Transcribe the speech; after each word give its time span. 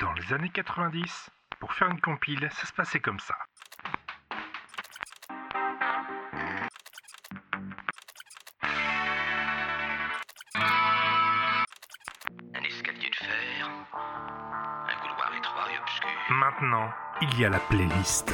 Dans 0.00 0.12
les 0.14 0.32
années 0.32 0.48
90, 0.48 1.28
pour 1.58 1.74
faire 1.74 1.88
une 1.88 2.00
compile, 2.00 2.48
ça 2.52 2.66
se 2.66 2.72
passait 2.72 3.00
comme 3.00 3.20
ça. 3.20 3.34
Un 12.54 12.62
escalier 12.64 13.10
de 13.10 13.14
fer, 13.14 13.68
un 13.92 14.94
couloir 15.02 15.34
étroit 15.36 15.70
et 15.70 15.78
obscur. 15.78 16.08
Maintenant, 16.30 16.90
il 17.20 17.38
y 17.38 17.44
a 17.44 17.50
la 17.50 17.60
playlist. 17.60 18.32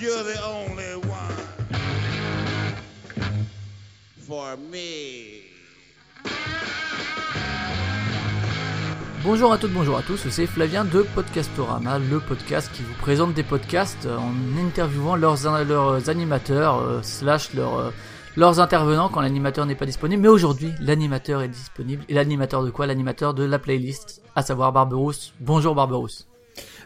You're 0.00 0.22
the 0.22 0.38
only 0.44 0.94
one 1.08 1.34
for 4.26 4.56
me. 4.70 5.42
Bonjour 9.24 9.52
à 9.52 9.58
toutes, 9.58 9.72
bonjour 9.72 9.96
à 9.98 10.02
tous, 10.02 10.28
c'est 10.28 10.46
Flavien 10.46 10.84
de 10.84 11.02
Podcastorama, 11.02 11.98
le 11.98 12.20
podcast 12.20 12.70
qui 12.72 12.82
vous 12.82 12.94
présente 13.00 13.34
des 13.34 13.42
podcasts 13.42 14.06
en 14.06 14.58
interviewant 14.64 15.16
leurs, 15.16 15.36
leurs 15.64 16.08
animateurs, 16.08 16.78
euh, 16.78 17.00
slash 17.02 17.52
leurs, 17.54 17.78
euh, 17.78 17.90
leurs 18.36 18.60
intervenants 18.60 19.08
quand 19.08 19.20
l'animateur 19.20 19.66
n'est 19.66 19.74
pas 19.74 19.86
disponible. 19.86 20.22
Mais 20.22 20.28
aujourd'hui, 20.28 20.72
l'animateur 20.80 21.42
est 21.42 21.48
disponible. 21.48 22.04
Et 22.08 22.14
l'animateur 22.14 22.62
de 22.62 22.70
quoi? 22.70 22.86
L'animateur 22.86 23.34
de 23.34 23.42
la 23.42 23.58
playlist, 23.58 24.22
à 24.36 24.42
savoir 24.42 24.72
Barberousse. 24.72 25.34
Bonjour 25.40 25.74
Barberousse. 25.74 26.28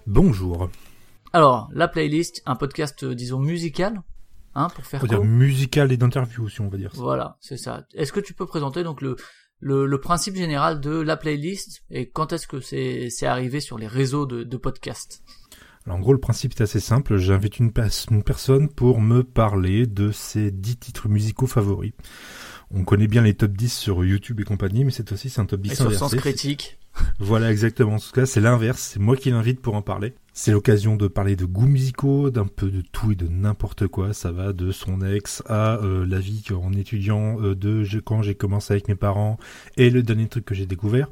Bonjour. 0.06 0.70
Alors, 1.32 1.70
la 1.72 1.88
playlist, 1.88 2.42
un 2.46 2.56
podcast, 2.56 3.04
euh, 3.04 3.14
disons, 3.14 3.38
musical, 3.38 4.02
hein, 4.54 4.68
pour 4.74 4.84
faire 4.84 5.02
On 5.02 5.06
va 5.06 5.16
dire 5.16 5.24
musical 5.24 5.90
et 5.92 5.96
d'interview, 5.96 6.48
si 6.48 6.60
on 6.60 6.68
va 6.68 6.76
dire 6.76 6.94
ça. 6.94 7.00
Voilà, 7.00 7.36
c'est 7.40 7.56
ça. 7.56 7.86
Est-ce 7.94 8.12
que 8.12 8.20
tu 8.20 8.34
peux 8.34 8.46
présenter 8.46 8.82
donc 8.82 9.00
le, 9.00 9.16
le, 9.60 9.86
le 9.86 10.00
principe 10.00 10.36
général 10.36 10.80
de 10.80 10.90
la 10.90 11.16
playlist 11.16 11.82
et 11.90 12.10
quand 12.10 12.32
est-ce 12.32 12.46
que 12.46 12.60
c'est 12.60 13.08
c'est 13.10 13.26
arrivé 13.26 13.60
sur 13.60 13.78
les 13.78 13.86
réseaux 13.86 14.26
de, 14.26 14.42
de 14.42 14.56
podcasts? 14.58 15.22
Alors, 15.86 15.98
en 15.98 16.00
gros, 16.00 16.12
le 16.12 16.20
principe 16.20 16.52
est 16.52 16.62
assez 16.62 16.80
simple. 16.80 17.16
J'invite 17.16 17.58
une, 17.58 17.72
une 18.10 18.22
personne 18.22 18.68
pour 18.68 19.00
me 19.00 19.24
parler 19.24 19.86
de 19.86 20.12
ses 20.12 20.50
10 20.50 20.76
titres 20.76 21.08
musicaux 21.08 21.46
favoris. 21.46 21.92
On 22.74 22.84
connaît 22.84 23.06
bien 23.08 23.22
les 23.22 23.34
top 23.34 23.52
10 23.52 23.72
sur 23.76 24.04
YouTube 24.04 24.40
et 24.40 24.44
compagnie, 24.44 24.84
mais 24.84 24.90
cette 24.90 25.08
fois-ci, 25.08 25.28
c'est 25.30 25.40
un 25.40 25.46
top 25.46 25.60
10 25.60 25.72
Et 25.72 25.74
sur 25.74 25.86
inversé. 25.86 25.98
Sens 25.98 26.14
Critique. 26.14 26.78
Voilà, 27.18 27.50
exactement. 27.50 27.94
En 27.94 27.98
tout 27.98 28.12
cas, 28.12 28.26
c'est 28.26 28.40
l'inverse. 28.40 28.80
C'est 28.92 29.00
moi 29.00 29.16
qui 29.16 29.30
l'invite 29.30 29.60
pour 29.60 29.74
en 29.74 29.80
parler. 29.82 30.12
C'est 30.34 30.52
l'occasion 30.52 30.96
de 30.96 31.08
parler 31.08 31.36
de 31.36 31.46
goûts 31.46 31.66
musicaux, 31.66 32.30
d'un 32.30 32.46
peu 32.46 32.70
de 32.70 32.82
tout 32.82 33.12
et 33.12 33.14
de 33.14 33.28
n'importe 33.28 33.86
quoi. 33.86 34.12
Ça 34.12 34.30
va 34.30 34.52
de 34.52 34.72
son 34.72 35.00
ex 35.00 35.42
à 35.46 35.76
euh, 35.76 36.04
la 36.06 36.18
vie 36.18 36.42
en 36.54 36.72
étudiant, 36.74 37.40
euh, 37.40 37.54
de 37.54 37.82
je- 37.82 37.98
quand 37.98 38.20
j'ai 38.22 38.34
commencé 38.34 38.74
avec 38.74 38.88
mes 38.88 38.94
parents 38.94 39.38
et 39.78 39.88
le 39.88 40.02
dernier 40.02 40.28
truc 40.28 40.44
que 40.44 40.54
j'ai 40.54 40.66
découvert. 40.66 41.08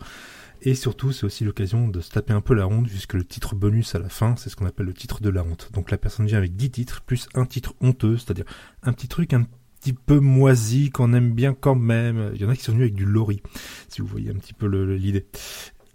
Et 0.63 0.75
surtout, 0.75 1.13
c'est 1.13 1.25
aussi 1.25 1.45
l'occasion 1.45 1.89
de 1.89 2.01
se 2.03 2.11
taper 2.11 2.35
un 2.35 2.43
peu 2.43 2.53
la 2.53 2.69
honte, 2.69 2.87
puisque 2.87 3.15
le 3.15 3.25
titre 3.25 3.55
bonus 3.55 3.95
à 3.95 3.99
la 3.99 4.11
fin, 4.11 4.37
c'est 4.37 4.51
ce 4.51 4.57
qu'on 4.57 4.67
appelle 4.67 4.85
le 4.87 4.93
titre 4.93 5.23
de 5.23 5.31
la 5.31 5.43
honte. 5.43 5.71
Donc 5.73 5.91
la 5.91 5.97
personne 5.97 6.27
vient 6.27 6.37
avec 6.37 6.55
10 6.57 6.71
titres, 6.71 7.01
plus 7.01 7.27
un 7.35 7.47
titre 7.47 7.73
honteux, 7.81 8.19
c'est-à-dire 8.19 8.45
un 8.83 8.93
petit 8.93 9.09
truc 9.09 9.33
un 9.33 9.45
petit 9.45 9.51
peu 9.93 10.21
moisi, 10.21 10.91
qu'on 10.91 11.13
aime 11.13 11.33
bien 11.33 11.55
quand 11.55 11.75
même. 11.75 12.31
Il 12.35 12.41
y 12.41 12.45
en 12.45 12.49
a 12.49 12.57
qui 12.57 12.63
sont 12.63 12.73
venus 12.73 12.85
avec 12.85 12.95
du 12.95 13.07
lori, 13.07 13.43
si 13.89 14.01
vous 14.01 14.07
voyez 14.07 14.31
un 14.31 14.39
petit 14.39 14.55
peu 14.55 14.67
l'idée. 14.67 15.27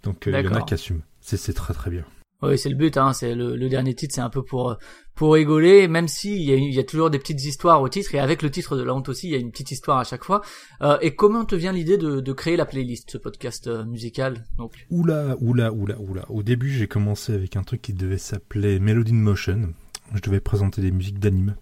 Donc 0.02 0.26
euh, 0.26 0.40
il 0.40 0.44
y 0.44 0.48
en 0.48 0.54
a 0.54 0.62
qui 0.62 0.74
assument. 0.74 1.02
C'est 1.20 1.54
très 1.54 1.74
très 1.74 1.90
bien. 1.90 2.04
Oui, 2.42 2.58
c'est 2.58 2.68
le 2.68 2.76
but. 2.76 2.96
Hein, 2.96 3.12
c'est 3.12 3.34
le, 3.34 3.56
le 3.56 3.68
dernier 3.68 3.94
titre, 3.94 4.14
c'est 4.14 4.20
un 4.20 4.30
peu 4.30 4.42
pour 4.42 4.76
pour 5.16 5.32
rigoler, 5.32 5.88
même 5.88 6.08
si 6.08 6.36
il 6.36 6.42
y, 6.42 6.52
a, 6.52 6.56
il 6.56 6.74
y 6.74 6.78
a 6.78 6.84
toujours 6.84 7.08
des 7.08 7.18
petites 7.18 7.42
histoires 7.42 7.80
au 7.80 7.88
titre 7.88 8.14
et 8.14 8.18
avec 8.18 8.42
le 8.42 8.50
titre 8.50 8.76
de 8.76 8.82
la 8.82 8.94
honte 8.94 9.08
aussi, 9.08 9.28
il 9.28 9.32
y 9.32 9.34
a 9.34 9.38
une 9.38 9.50
petite 9.50 9.70
histoire 9.70 9.98
à 9.98 10.04
chaque 10.04 10.22
fois. 10.22 10.42
Euh, 10.82 10.98
et 11.00 11.16
comment 11.16 11.46
te 11.46 11.54
vient 11.54 11.72
l'idée 11.72 11.96
de, 11.96 12.20
de 12.20 12.32
créer 12.34 12.56
la 12.56 12.66
playlist, 12.66 13.12
ce 13.12 13.18
podcast 13.18 13.66
euh, 13.66 13.84
musical 13.86 14.44
Donc, 14.58 14.74
Oula, 14.90 15.36
oula, 15.40 15.72
oula, 15.72 15.98
oula. 15.98 16.26
Au 16.28 16.42
début, 16.42 16.70
j'ai 16.70 16.86
commencé 16.86 17.32
avec 17.32 17.56
un 17.56 17.62
truc 17.62 17.80
qui 17.80 17.94
devait 17.94 18.18
s'appeler 18.18 18.78
Melody 18.78 19.12
in 19.12 19.16
Motion. 19.16 19.72
Je 20.14 20.20
devais 20.20 20.40
présenter 20.40 20.82
des 20.82 20.90
musiques 20.90 21.18
d'anime. 21.18 21.56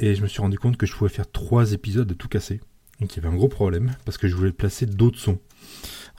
Et 0.00 0.14
je 0.14 0.22
me 0.22 0.26
suis 0.26 0.40
rendu 0.40 0.58
compte 0.58 0.76
que 0.76 0.86
je 0.86 0.94
pouvais 0.94 1.10
faire 1.10 1.30
trois 1.30 1.72
épisodes 1.72 2.08
de 2.08 2.14
tout 2.14 2.28
casser. 2.28 2.60
Et 3.00 3.06
qu'il 3.06 3.22
y 3.22 3.26
avait 3.26 3.34
un 3.34 3.36
gros 3.36 3.48
problème, 3.48 3.96
parce 4.04 4.18
que 4.18 4.28
je 4.28 4.36
voulais 4.36 4.52
placer 4.52 4.86
d'autres 4.86 5.18
sons. 5.18 5.40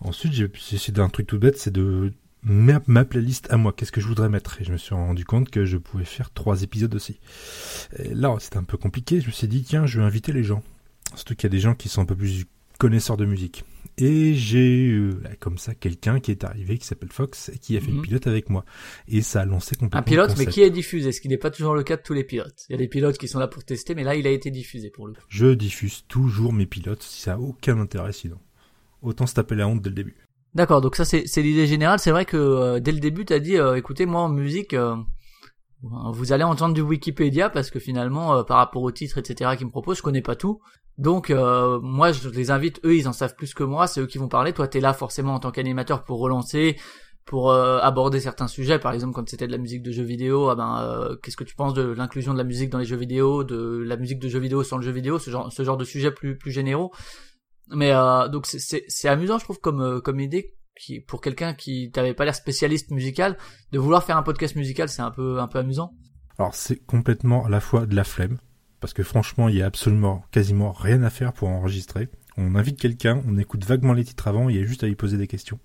Ensuite, 0.02 0.34
j'ai 0.34 0.52
j'ai 0.54 0.76
essayé 0.76 0.94
d'un 0.94 1.08
truc 1.08 1.28
tout 1.28 1.40
bête, 1.40 1.58
c'est 1.58 1.72
de 1.72 2.12
ma, 2.44 2.82
ma 2.88 3.06
playlist 3.06 3.50
à 3.50 3.58
moi. 3.58 3.72
Qu'est-ce 3.72 3.94
que 3.94 4.02
je 4.02 4.08
voudrais 4.08 4.28
mettre? 4.28 4.62
Et 4.62 4.66
je 4.66 4.74
me 4.74 4.78
suis 4.78 4.94
rendu 4.94 5.24
compte 5.24 5.50
que 5.50 5.66
je 5.66 5.78
pouvais 5.78 6.04
faire 6.04 6.32
trois 6.32 6.64
épisodes 6.64 6.94
aussi. 6.94 7.20
Et 7.98 8.14
là, 8.14 8.36
c'était 8.40 8.58
un 8.58 8.64
peu 8.64 8.78
compliqué. 8.78 9.22
Je 9.22 9.28
me 9.28 9.32
suis 9.32 9.48
dit, 9.48 9.64
tiens, 9.64 9.86
je 9.86 10.00
vais 10.00 10.06
inviter 10.06 10.34
les 10.34 10.44
gens. 10.44 10.64
Surtout 11.16 11.36
qu'il 11.36 11.46
y 11.46 11.52
a 11.52 11.56
des 11.56 11.62
gens 11.62 11.76
qui 11.76 11.88
sont 11.88 12.02
un 12.02 12.06
peu 12.06 12.16
plus 12.16 12.46
connaisseurs 12.80 13.18
de 13.18 13.26
musique. 13.26 13.64
Et 13.98 14.34
j'ai 14.34 14.84
eu, 14.84 15.12
là, 15.22 15.30
comme 15.40 15.58
ça, 15.58 15.74
quelqu'un 15.74 16.20
qui 16.20 16.32
est 16.32 16.44
arrivé, 16.44 16.78
qui 16.78 16.86
s'appelle 16.86 17.12
Fox, 17.14 17.50
et 17.50 17.58
qui 17.58 17.78
a 17.78 17.80
fait 17.80 17.92
Mhm. 17.92 17.96
le 17.98 18.02
pilote 18.02 18.28
avec 18.28 18.50
moi. 18.50 18.66
Et 19.08 19.22
ça 19.22 19.42
a 19.42 19.46
lancé 19.46 19.76
complètement 19.76 20.00
un 20.00 20.04
pilote, 20.04 20.32
le 20.32 20.36
mais 20.46 20.46
qui 20.48 20.62
est 20.62 20.70
diffusé, 20.70 21.14
ce 21.14 21.22
qui 21.22 21.30
n'est 21.30 21.38
pas 21.38 21.50
toujours 21.50 21.76
le 21.76 21.84
cas 21.84 21.96
de 21.96 22.02
tous 22.02 22.14
les 22.14 22.26
pilotes. 22.26 22.66
Il 22.70 22.74
y 22.74 22.76
a 22.76 22.78
des 22.78 22.90
pilotes 22.90 23.18
qui 23.18 23.30
sont 23.30 23.40
là 23.40 23.48
pour 23.48 23.64
tester, 23.64 23.96
mais 23.96 24.04
là, 24.04 24.16
il 24.16 24.28
a 24.28 24.32
été 24.32 24.52
diffusé 24.52 24.90
pour 24.90 25.08
le 25.08 25.14
coup. 25.14 25.22
Je 25.30 25.54
diffuse 25.54 26.04
toujours 26.10 26.52
mes 26.52 26.66
pilotes, 26.66 27.04
si 27.04 27.22
ça 27.22 27.36
a 27.36 27.38
aucun 27.40 27.80
intérêt 27.80 28.12
sinon. 28.12 28.38
Autant 29.02 29.28
se 29.28 29.34
taper 29.36 29.56
la 29.56 29.68
honte 29.68 29.82
dès 29.82 29.90
le 29.90 29.96
début. 29.96 30.16
D'accord, 30.56 30.82
donc 30.82 30.96
ça 30.96 31.04
c'est 31.06 31.28
c'est 31.28 31.42
l'idée 31.42 31.68
générale. 31.68 32.00
C'est 32.00 32.12
vrai 32.12 32.26
que 32.26 32.38
euh, 32.38 32.80
dès 32.80 32.92
le 32.94 33.00
début, 33.00 33.24
t'as 33.26 33.40
dit, 33.40 33.58
euh, 33.58 33.76
écoutez, 33.76 34.06
moi 34.06 34.22
en 34.22 34.30
musique, 34.30 34.74
euh, 34.74 34.96
vous 36.14 36.34
allez 36.34 36.44
entendre 36.44 36.74
du 36.74 36.82
Wikipédia 36.82 37.50
parce 37.50 37.70
que 37.70 37.80
finalement, 37.80 38.36
euh, 38.36 38.44
par 38.44 38.58
rapport 38.58 38.82
aux 38.84 38.92
titres, 38.92 39.18
etc. 39.18 39.52
qu'ils 39.58 39.68
me 39.68 39.72
proposent, 39.72 39.98
je 39.98 40.04
connais 40.04 40.22
pas 40.22 40.36
tout. 40.36 40.60
Donc 40.98 41.30
euh, 41.30 41.80
moi, 41.82 42.12
je 42.12 42.30
les 42.30 42.52
invite. 42.52 42.80
Eux, 42.86 42.96
ils 42.96 43.08
en 43.08 43.14
savent 43.14 43.36
plus 43.36 43.54
que 43.54 43.64
moi. 43.64 43.88
C'est 43.88 44.02
eux 44.02 44.08
qui 44.08 44.18
vont 44.18 44.28
parler. 44.28 44.54
Toi, 44.54 44.68
t'es 44.68 44.80
là 44.80 44.94
forcément 44.94 45.34
en 45.36 45.40
tant 45.40 45.52
qu'animateur 45.52 46.04
pour 46.04 46.20
relancer, 46.20 46.78
pour 47.26 47.52
euh, 47.52 47.80
aborder 47.80 48.20
certains 48.20 48.48
sujets. 48.48 48.80
Par 48.80 48.94
exemple, 48.94 49.14
quand 49.14 49.28
c'était 49.30 49.48
de 49.48 49.52
la 49.52 49.58
musique 49.58 49.84
de 49.84 49.92
jeux 49.92 50.04
vidéo, 50.04 50.50
ah 50.50 50.56
ben, 50.56 50.80
euh, 50.82 51.16
qu'est-ce 51.22 51.38
que 51.38 51.44
tu 51.44 51.56
penses 51.56 51.74
de 51.74 51.84
l'inclusion 51.84 52.34
de 52.34 52.38
la 52.38 52.44
musique 52.46 52.70
dans 52.70 52.80
les 52.80 52.86
jeux 52.86 52.96
vidéo, 52.98 53.44
de 53.44 53.84
la 53.86 53.98
musique 53.98 54.20
de 54.20 54.30
jeux 54.30 54.40
vidéo 54.40 54.64
sans 54.64 54.78
le 54.78 54.84
jeu 54.84 54.92
vidéo, 54.92 55.20
ce 55.20 55.30
genre, 55.30 55.52
ce 55.52 55.64
genre 55.64 55.78
de 55.78 55.86
sujets 55.86 56.12
plus 56.12 56.38
plus 56.38 56.52
généraux. 56.52 56.92
Mais 57.70 57.92
euh, 57.92 58.28
donc 58.28 58.46
c'est- 58.46 59.08
amusant, 59.08 59.38
je 59.38 59.44
trouve, 59.44 59.60
comme 59.60 60.02
comme 60.02 60.20
idée 60.20 60.56
pour 61.08 61.22
quelqu'un 61.22 61.54
qui 61.54 61.92
t'avait 61.92 62.14
pas 62.14 62.26
l'air 62.26 62.36
spécialiste 62.36 62.92
musical 62.92 63.38
de 63.72 63.80
vouloir 63.80 64.04
faire 64.04 64.18
un 64.18 64.24
podcast 64.24 64.56
musical, 64.56 64.90
c'est 64.90 65.02
un 65.02 65.12
peu 65.12 65.40
amusant. 65.54 65.94
Alors 66.38 66.54
c'est 66.54 66.86
complètement 66.86 67.46
à 67.46 67.50
la 67.50 67.62
fois 67.62 67.86
de 67.86 67.96
la 67.96 68.04
flemme, 68.04 68.38
parce 68.82 68.94
que 68.94 69.04
franchement 69.04 69.48
il 69.48 69.56
y 69.56 69.62
a 69.62 69.66
absolument 69.66 70.26
quasiment 70.32 70.72
rien 70.72 71.02
à 71.04 71.10
faire 71.10 71.34
pour 71.34 71.50
enregistrer. 71.50 72.10
On 72.38 72.56
invite 72.56 72.78
quelqu'un, 72.80 73.22
on 73.26 73.38
écoute 73.38 73.64
vaguement 73.64 73.94
les 73.94 74.04
titres 74.04 74.28
avant, 74.28 74.50
il 74.50 74.58
y 74.58 74.60
a 74.60 74.66
juste 74.66 74.84
à 74.84 74.88
lui 74.88 74.96
poser 74.96 75.18
des 75.18 75.28
questions. 75.28 75.60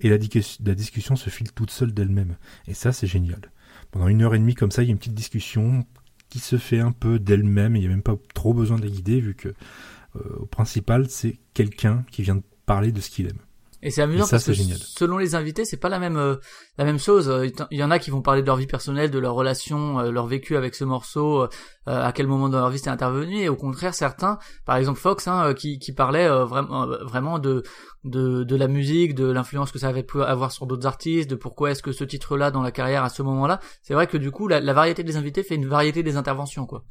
Et 0.00 0.08
la 0.08 0.18
discussion 0.18 1.14
se 1.14 1.30
file 1.30 1.52
toute 1.52 1.70
seule 1.70 1.94
d'elle-même. 1.94 2.36
Et 2.66 2.74
ça 2.74 2.92
c'est 2.92 3.06
génial. 3.06 3.52
Pendant 3.92 4.08
une 4.08 4.22
heure 4.22 4.34
et 4.34 4.38
demie 4.38 4.56
comme 4.56 4.72
ça, 4.72 4.82
il 4.82 4.86
y 4.86 4.88
a 4.88 4.92
une 4.92 4.98
petite 4.98 5.14
discussion 5.14 5.86
qui 6.28 6.40
se 6.40 6.58
fait 6.58 6.80
un 6.80 6.90
peu 6.90 7.20
d'elle-même, 7.20 7.76
il 7.76 7.80
n'y 7.80 7.86
a 7.86 7.90
même 7.90 8.02
pas 8.02 8.16
trop 8.34 8.52
besoin 8.52 8.78
de 8.78 8.82
la 8.82 8.90
guider, 8.90 9.20
vu 9.20 9.36
que 9.36 9.48
euh, 10.16 10.36
au 10.40 10.46
principal 10.46 11.08
c'est 11.08 11.38
quelqu'un 11.54 12.04
qui 12.10 12.22
vient 12.22 12.34
de 12.34 12.42
parler 12.66 12.90
de 12.90 13.00
ce 13.00 13.10
qu'il 13.10 13.26
aime. 13.26 13.38
Et 13.82 13.90
c'est 13.90 14.02
amusant 14.02 14.24
Et 14.24 14.26
ça, 14.26 14.36
parce 14.36 14.44
que 14.46 14.52
génial. 14.52 14.78
selon 14.78 15.18
les 15.18 15.34
invités, 15.34 15.64
c'est 15.64 15.76
pas 15.76 15.88
la 15.88 15.98
même 15.98 16.16
euh, 16.16 16.36
la 16.78 16.84
même 16.84 16.98
chose. 16.98 17.28
Euh, 17.28 17.46
Il 17.70 17.78
y 17.78 17.84
en 17.84 17.90
a 17.90 17.98
qui 17.98 18.10
vont 18.10 18.22
parler 18.22 18.40
de 18.40 18.46
leur 18.46 18.56
vie 18.56 18.66
personnelle, 18.66 19.10
de 19.10 19.18
leur 19.18 19.34
relation, 19.34 20.00
euh, 20.00 20.10
leur 20.10 20.26
vécu 20.26 20.56
avec 20.56 20.74
ce 20.74 20.84
morceau, 20.84 21.42
euh, 21.42 21.48
à 21.86 22.12
quel 22.12 22.26
moment 22.26 22.48
dans 22.48 22.58
leur 22.58 22.70
vie 22.70 22.78
c'est 22.78 22.90
intervenu. 22.90 23.40
Et 23.42 23.48
au 23.48 23.56
contraire, 23.56 23.94
certains, 23.94 24.38
par 24.64 24.76
exemple 24.76 24.98
Fox, 24.98 25.28
hein, 25.28 25.52
qui 25.54 25.78
qui 25.78 25.92
parlait 25.92 26.28
vraiment 26.28 26.86
vraiment 27.04 27.38
de 27.38 27.62
de 28.04 28.44
de 28.44 28.56
la 28.56 28.68
musique, 28.68 29.14
de 29.14 29.30
l'influence 29.30 29.72
que 29.72 29.78
ça 29.78 29.88
avait 29.88 30.02
pu 30.02 30.22
avoir 30.22 30.52
sur 30.52 30.66
d'autres 30.66 30.86
artistes, 30.86 31.30
de 31.30 31.36
pourquoi 31.36 31.70
est-ce 31.70 31.82
que 31.82 31.92
ce 31.92 32.04
titre-là 32.04 32.50
dans 32.50 32.62
la 32.62 32.70
carrière 32.72 33.04
à 33.04 33.08
ce 33.10 33.22
moment-là. 33.22 33.60
C'est 33.82 33.94
vrai 33.94 34.06
que 34.06 34.16
du 34.16 34.30
coup, 34.30 34.48
la, 34.48 34.60
la 34.60 34.72
variété 34.72 35.02
des 35.04 35.16
invités 35.16 35.42
fait 35.42 35.54
une 35.56 35.66
variété 35.68 36.02
des 36.02 36.16
interventions, 36.16 36.66
quoi. 36.66 36.82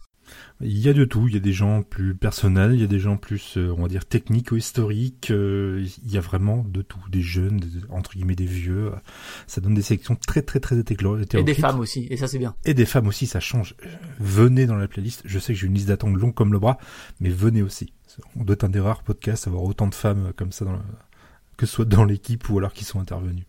Il 0.61 0.77
y 0.77 0.87
a 0.89 0.93
de 0.93 1.05
tout, 1.05 1.27
il 1.27 1.33
y 1.33 1.37
a 1.37 1.41
des 1.41 1.53
gens 1.53 1.83
plus 1.83 2.15
personnels, 2.15 2.73
il 2.73 2.81
y 2.81 2.83
a 2.83 2.87
des 2.87 2.99
gens 2.99 3.17
plus, 3.17 3.57
euh, 3.57 3.73
on 3.77 3.81
va 3.81 3.87
dire, 3.87 4.05
techniques 4.05 4.51
ou 4.51 4.55
historiques, 4.55 5.29
euh, 5.31 5.85
il 6.05 6.11
y 6.11 6.17
a 6.17 6.21
vraiment 6.21 6.63
de 6.63 6.81
tout, 6.81 6.99
des 7.09 7.21
jeunes, 7.21 7.57
des- 7.57 7.67
entre 7.89 8.13
guillemets 8.13 8.35
des 8.35 8.45
vieux, 8.45 8.91
ça 9.47 9.59
donne 9.61 9.73
des 9.73 9.81
sélections 9.81 10.15
très 10.15 10.41
très 10.41 10.59
très 10.59 10.77
hétéro- 10.77 11.15
Et 11.15 11.19
des 11.19 11.23
hétéroclites. 11.23 11.59
femmes 11.59 11.79
aussi, 11.79 12.07
et 12.09 12.17
ça 12.17 12.27
c'est 12.27 12.39
bien. 12.39 12.55
Et 12.65 12.73
des 12.73 12.85
femmes 12.85 13.07
aussi, 13.07 13.27
ça 13.27 13.39
change. 13.39 13.75
Venez 14.19 14.65
dans 14.65 14.75
la 14.75 14.87
playlist, 14.87 15.21
je 15.25 15.39
sais 15.39 15.53
que 15.53 15.59
j'ai 15.59 15.67
une 15.67 15.73
liste 15.73 15.87
d'attente 15.89 16.15
longue 16.15 16.33
comme 16.33 16.53
le 16.53 16.59
bras, 16.59 16.77
mais 17.19 17.29
venez 17.29 17.61
aussi. 17.61 17.93
On 18.37 18.43
doit 18.43 18.53
être 18.53 18.63
un 18.63 18.69
des 18.69 18.79
rares 18.79 19.03
podcasts 19.03 19.47
à 19.47 19.49
avoir 19.49 19.63
autant 19.63 19.87
de 19.87 19.95
femmes 19.95 20.31
comme 20.37 20.51
ça, 20.53 20.63
dans 20.65 20.79
que 21.57 21.65
ce 21.65 21.73
soit 21.73 21.85
dans 21.85 22.03
l'équipe 22.05 22.49
ou 22.49 22.57
alors 22.57 22.73
qui 22.73 22.83
sont 22.85 22.99
intervenues. 22.99 23.45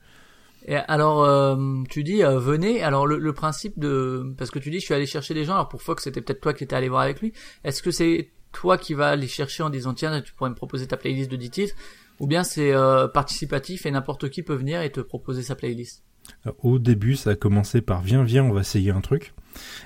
Et 0.66 0.74
alors, 0.74 1.22
euh, 1.22 1.56
tu 1.88 2.02
dis 2.02 2.24
euh, 2.24 2.38
venez. 2.38 2.82
Alors 2.82 3.06
le, 3.06 3.18
le 3.18 3.32
principe 3.32 3.78
de 3.78 4.34
parce 4.36 4.50
que 4.50 4.58
tu 4.58 4.70
dis 4.70 4.80
je 4.80 4.84
suis 4.84 4.94
allé 4.94 5.06
chercher 5.06 5.32
des 5.32 5.44
gens. 5.44 5.54
Alors 5.54 5.68
pour 5.68 5.82
Fox 5.82 6.04
c'était 6.04 6.20
peut-être 6.20 6.40
toi 6.40 6.52
qui 6.52 6.64
étais 6.64 6.74
allé 6.74 6.88
voir 6.88 7.02
avec 7.02 7.20
lui. 7.20 7.32
Est-ce 7.64 7.82
que 7.82 7.90
c'est 7.90 8.30
toi 8.52 8.76
qui 8.76 8.94
vas 8.94 9.08
aller 9.08 9.28
chercher 9.28 9.62
en 9.62 9.70
disant 9.70 9.94
tiens 9.94 10.20
tu 10.20 10.32
pourrais 10.34 10.50
me 10.50 10.54
proposer 10.54 10.86
ta 10.86 10.96
playlist 10.96 11.30
de 11.30 11.36
10 11.36 11.50
titres? 11.50 11.74
Ou 12.18 12.26
bien 12.26 12.42
c'est 12.44 12.72
euh, 12.72 13.08
participatif 13.08 13.86
et 13.86 13.90
n'importe 13.90 14.30
qui 14.30 14.42
peut 14.42 14.54
venir 14.54 14.80
et 14.80 14.90
te 14.90 15.00
proposer 15.00 15.42
sa 15.42 15.54
playlist? 15.54 16.02
Alors, 16.44 16.56
Au 16.64 16.78
début, 16.78 17.14
ça 17.14 17.30
a 17.30 17.34
commencé 17.36 17.80
par 17.80 18.00
viens, 18.00 18.24
viens, 18.24 18.44
on 18.44 18.52
va 18.52 18.62
essayer 18.62 18.90
un 18.90 19.00
truc. 19.00 19.34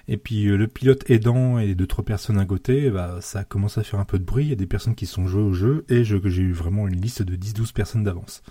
Et 0.09 0.17
puis 0.17 0.47
euh, 0.49 0.57
le 0.57 0.69
pilote 0.69 1.09
aidant 1.11 1.59
et 1.59 1.75
deux 1.75 1.87
trois 1.87 2.05
personnes 2.05 2.39
à 2.39 2.45
côté, 2.45 2.91
bah, 2.91 3.19
ça 3.21 3.41
a 3.41 3.45
commencé 3.45 3.81
à 3.81 3.83
faire 3.85 4.01
un 4.01 4.05
peu 4.05 4.19
de 4.19 4.25
bruit. 4.25 4.45
Il 4.45 4.51
y 4.51 4.53
a 4.53 4.57
des 4.57 4.67
personnes 4.67 4.95
qui 4.95 5.07
sont 5.07 5.27
jouées 5.27 5.43
au 5.43 5.53
jeu 5.53 5.85
et 5.89 6.05
je- 6.05 6.17
j'ai 6.29 6.43
eu 6.43 6.53
vraiment 6.53 6.89
une 6.89 7.01
liste 7.01 7.23
de 7.23 7.37
10-12 7.37 7.73
personnes 7.73 8.05
d'avance. 8.05 8.43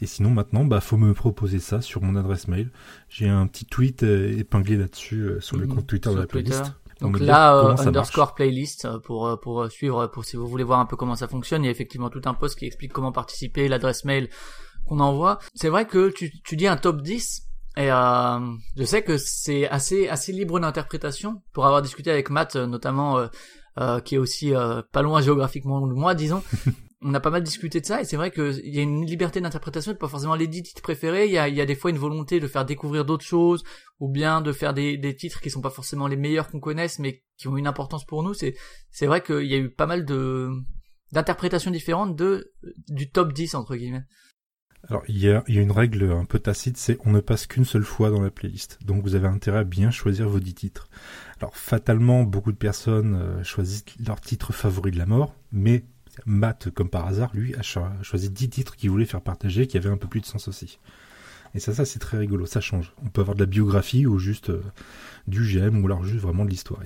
Et 0.00 0.06
sinon 0.06 0.30
maintenant, 0.30 0.64
bah 0.64 0.80
faut 0.80 0.96
me 0.96 1.14
proposer 1.14 1.58
ça 1.60 1.80
sur 1.80 2.02
mon 2.02 2.16
adresse 2.16 2.48
mail. 2.48 2.70
J'ai 3.08 3.28
un 3.28 3.46
petit 3.46 3.64
tweet 3.66 4.02
euh, 4.02 4.36
épinglé 4.38 4.76
là-dessus 4.76 5.20
euh, 5.22 5.40
sur 5.40 5.56
le 5.56 5.66
Mhm, 5.66 5.74
compte 5.74 5.86
Twitter 5.86 6.10
de 6.10 6.14
la 6.16 6.26
Twitter. 6.26 6.50
playlist. 6.50 6.72
Donc 7.00 7.18
là, 7.20 7.56
euh, 7.56 7.74
underscore 7.88 8.34
playlist 8.34 8.88
pour 9.04 9.38
pour 9.40 9.70
suivre, 9.70 10.06
pour 10.06 10.24
si 10.24 10.36
vous 10.36 10.46
voulez 10.46 10.64
voir 10.64 10.80
un 10.80 10.86
peu 10.86 10.96
comment 10.96 11.16
ça 11.16 11.28
fonctionne. 11.28 11.62
Il 11.62 11.66
y 11.66 11.68
a 11.68 11.72
effectivement 11.72 12.08
tout 12.10 12.22
un 12.24 12.34
post 12.34 12.58
qui 12.58 12.66
explique 12.66 12.92
comment 12.92 13.12
participer, 13.12 13.68
l'adresse 13.68 14.04
mail 14.04 14.28
qu'on 14.86 15.00
envoie. 15.00 15.38
C'est 15.54 15.68
vrai 15.68 15.86
que 15.86 16.10
tu 16.10 16.30
tu 16.42 16.56
dis 16.56 16.66
un 16.66 16.76
top 16.76 17.02
10 17.02 17.42
et 17.76 17.90
euh, 17.90 18.38
je 18.76 18.84
sais 18.84 19.02
que 19.02 19.18
c'est 19.18 19.68
assez 19.68 20.08
assez 20.08 20.32
libre 20.32 20.60
d'interprétation. 20.60 21.42
Pour 21.52 21.66
avoir 21.66 21.82
discuté 21.82 22.10
avec 22.10 22.30
Matt 22.30 22.56
euh, 22.56 22.66
notamment, 22.66 23.18
euh, 23.18 23.26
euh, 23.78 23.98
qui 23.98 24.14
est 24.14 24.18
aussi 24.18 24.54
euh, 24.54 24.82
pas 24.92 25.02
loin 25.02 25.20
géographiquement 25.20 25.84
de 25.84 25.94
moi, 25.94 26.14
disons. 26.14 26.42
On 27.06 27.12
a 27.12 27.20
pas 27.20 27.30
mal 27.30 27.42
discuté 27.42 27.80
de 27.80 27.86
ça 27.86 28.00
et 28.00 28.04
c'est 28.04 28.16
vrai 28.16 28.30
qu'il 28.30 28.66
y 28.72 28.78
a 28.78 28.82
une 28.82 29.04
liberté 29.04 29.40
d'interprétation, 29.40 29.94
pas 29.94 30.08
forcément 30.08 30.36
les 30.36 30.46
10 30.46 30.62
titres 30.62 30.80
préférés, 30.80 31.26
il 31.26 31.32
y 31.32 31.38
a, 31.38 31.48
y 31.48 31.60
a 31.60 31.66
des 31.66 31.74
fois 31.74 31.90
une 31.90 31.98
volonté 31.98 32.40
de 32.40 32.46
faire 32.46 32.64
découvrir 32.64 33.04
d'autres 33.04 33.26
choses, 33.26 33.62
ou 34.00 34.08
bien 34.08 34.40
de 34.40 34.52
faire 34.52 34.72
des, 34.72 34.96
des 34.96 35.14
titres 35.14 35.42
qui 35.42 35.50
sont 35.50 35.60
pas 35.60 35.68
forcément 35.68 36.06
les 36.06 36.16
meilleurs 36.16 36.48
qu'on 36.48 36.60
connaisse 36.60 36.98
mais 36.98 37.22
qui 37.36 37.46
ont 37.48 37.58
une 37.58 37.66
importance 37.66 38.06
pour 38.06 38.22
nous 38.22 38.32
c'est 38.32 38.54
c'est 38.90 39.06
vrai 39.06 39.22
qu'il 39.22 39.44
y 39.44 39.52
a 39.52 39.58
eu 39.58 39.70
pas 39.70 39.84
mal 39.84 40.06
de 40.06 40.48
d'interprétations 41.12 41.70
différentes 41.70 42.16
de 42.16 42.54
du 42.88 43.10
top 43.10 43.34
10 43.34 43.54
entre 43.54 43.76
guillemets 43.76 44.04
Alors, 44.88 45.02
il 45.08 45.18
y 45.18 45.30
a, 45.30 45.42
il 45.48 45.54
y 45.54 45.58
a 45.58 45.62
une 45.62 45.70
règle 45.72 46.10
un 46.12 46.24
peu 46.26 46.38
tacite, 46.38 46.76
c'est 46.76 46.98
on 47.04 47.10
ne 47.10 47.20
passe 47.20 47.46
qu'une 47.46 47.64
seule 47.64 47.84
fois 47.84 48.10
dans 48.10 48.20
la 48.20 48.30
playlist. 48.30 48.78
Donc, 48.84 49.02
vous 49.02 49.14
avez 49.14 49.28
intérêt 49.28 49.58
à 49.60 49.64
bien 49.64 49.90
choisir 49.90 50.28
vos 50.28 50.40
10 50.40 50.54
titres. 50.54 50.88
Alors, 51.40 51.56
fatalement, 51.56 52.22
beaucoup 52.24 52.52
de 52.52 52.56
personnes 52.58 53.14
euh, 53.14 53.42
choisissent 53.44 53.84
leur 54.06 54.20
titre 54.20 54.52
favori 54.52 54.90
de 54.90 54.98
la 54.98 55.06
mort, 55.06 55.34
mais 55.52 55.84
Matt, 56.26 56.70
comme 56.70 56.90
par 56.90 57.06
hasard, 57.06 57.30
lui, 57.34 57.54
a 57.56 57.62
cho- 57.62 57.80
choisi 58.02 58.28
10 58.30 58.50
titres 58.50 58.76
qu'il 58.76 58.90
voulait 58.90 59.06
faire 59.06 59.22
partager, 59.22 59.66
qui 59.66 59.76
avaient 59.78 59.88
un 59.90 59.96
peu 59.96 60.06
plus 60.08 60.20
de 60.20 60.26
sens 60.26 60.48
aussi. 60.48 60.78
Et 61.54 61.60
ça, 61.60 61.72
ça, 61.72 61.84
c'est 61.84 61.98
très 61.98 62.18
rigolo, 62.18 62.44
ça 62.46 62.60
change. 62.60 62.92
On 63.04 63.08
peut 63.08 63.20
avoir 63.22 63.36
de 63.36 63.40
la 63.40 63.46
biographie 63.46 64.06
ou 64.06 64.18
juste 64.18 64.50
euh, 64.50 64.62
du 65.28 65.44
j'aime, 65.46 65.82
ou 65.82 65.86
alors 65.86 66.04
juste 66.04 66.20
vraiment 66.22 66.44
de 66.44 66.50
l'histoire. 66.50 66.80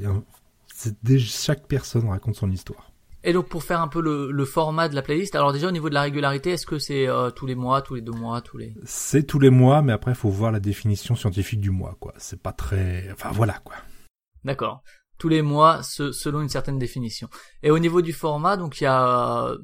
Chaque 1.18 1.66
personne 1.66 2.08
raconte 2.08 2.36
son 2.36 2.50
histoire. 2.50 2.92
Et 3.24 3.32
donc 3.32 3.48
pour 3.48 3.62
faire 3.64 3.80
un 3.80 3.88
peu 3.88 4.00
le, 4.00 4.30
le 4.30 4.44
format 4.44 4.88
de 4.88 4.94
la 4.94 5.02
playlist 5.02 5.34
alors 5.34 5.52
déjà 5.52 5.68
au 5.68 5.72
niveau 5.72 5.88
de 5.88 5.94
la 5.94 6.02
régularité 6.02 6.50
est-ce 6.50 6.66
que 6.66 6.78
c'est 6.78 7.08
euh, 7.08 7.30
tous 7.30 7.46
les 7.46 7.54
mois 7.56 7.82
tous 7.82 7.94
les 7.96 8.00
deux 8.00 8.12
mois 8.12 8.40
tous 8.40 8.58
les 8.58 8.74
C'est 8.84 9.24
tous 9.24 9.38
les 9.38 9.50
mois, 9.50 9.82
mais 9.82 9.92
après, 9.92 10.12
il 10.12 10.16
faut 10.16 10.30
voir 10.30 10.52
la 10.52 10.60
définition 10.60 11.14
scientifique 11.16 11.60
du 11.60 11.70
mois, 11.70 11.96
quoi. 12.00 12.14
C'est 12.18 12.40
pas 12.42 12.52
très... 12.52 13.08
Enfin, 13.12 13.30
voilà, 13.32 13.54
quoi. 13.64 13.74
D'accord. 14.44 14.82
Tous 15.18 15.28
les 15.28 15.42
mois, 15.42 15.82
se- 15.82 16.12
selon 16.12 16.40
une 16.42 16.48
certaine 16.48 16.78
définition. 16.78 17.28
Et 17.64 17.72
au 17.72 17.78
niveau 17.80 18.02
du 18.02 18.12
format, 18.12 18.56
donc 18.56 18.80
il 18.80 18.84
y 18.84 18.86
a, 18.86 19.46
euh, 19.46 19.58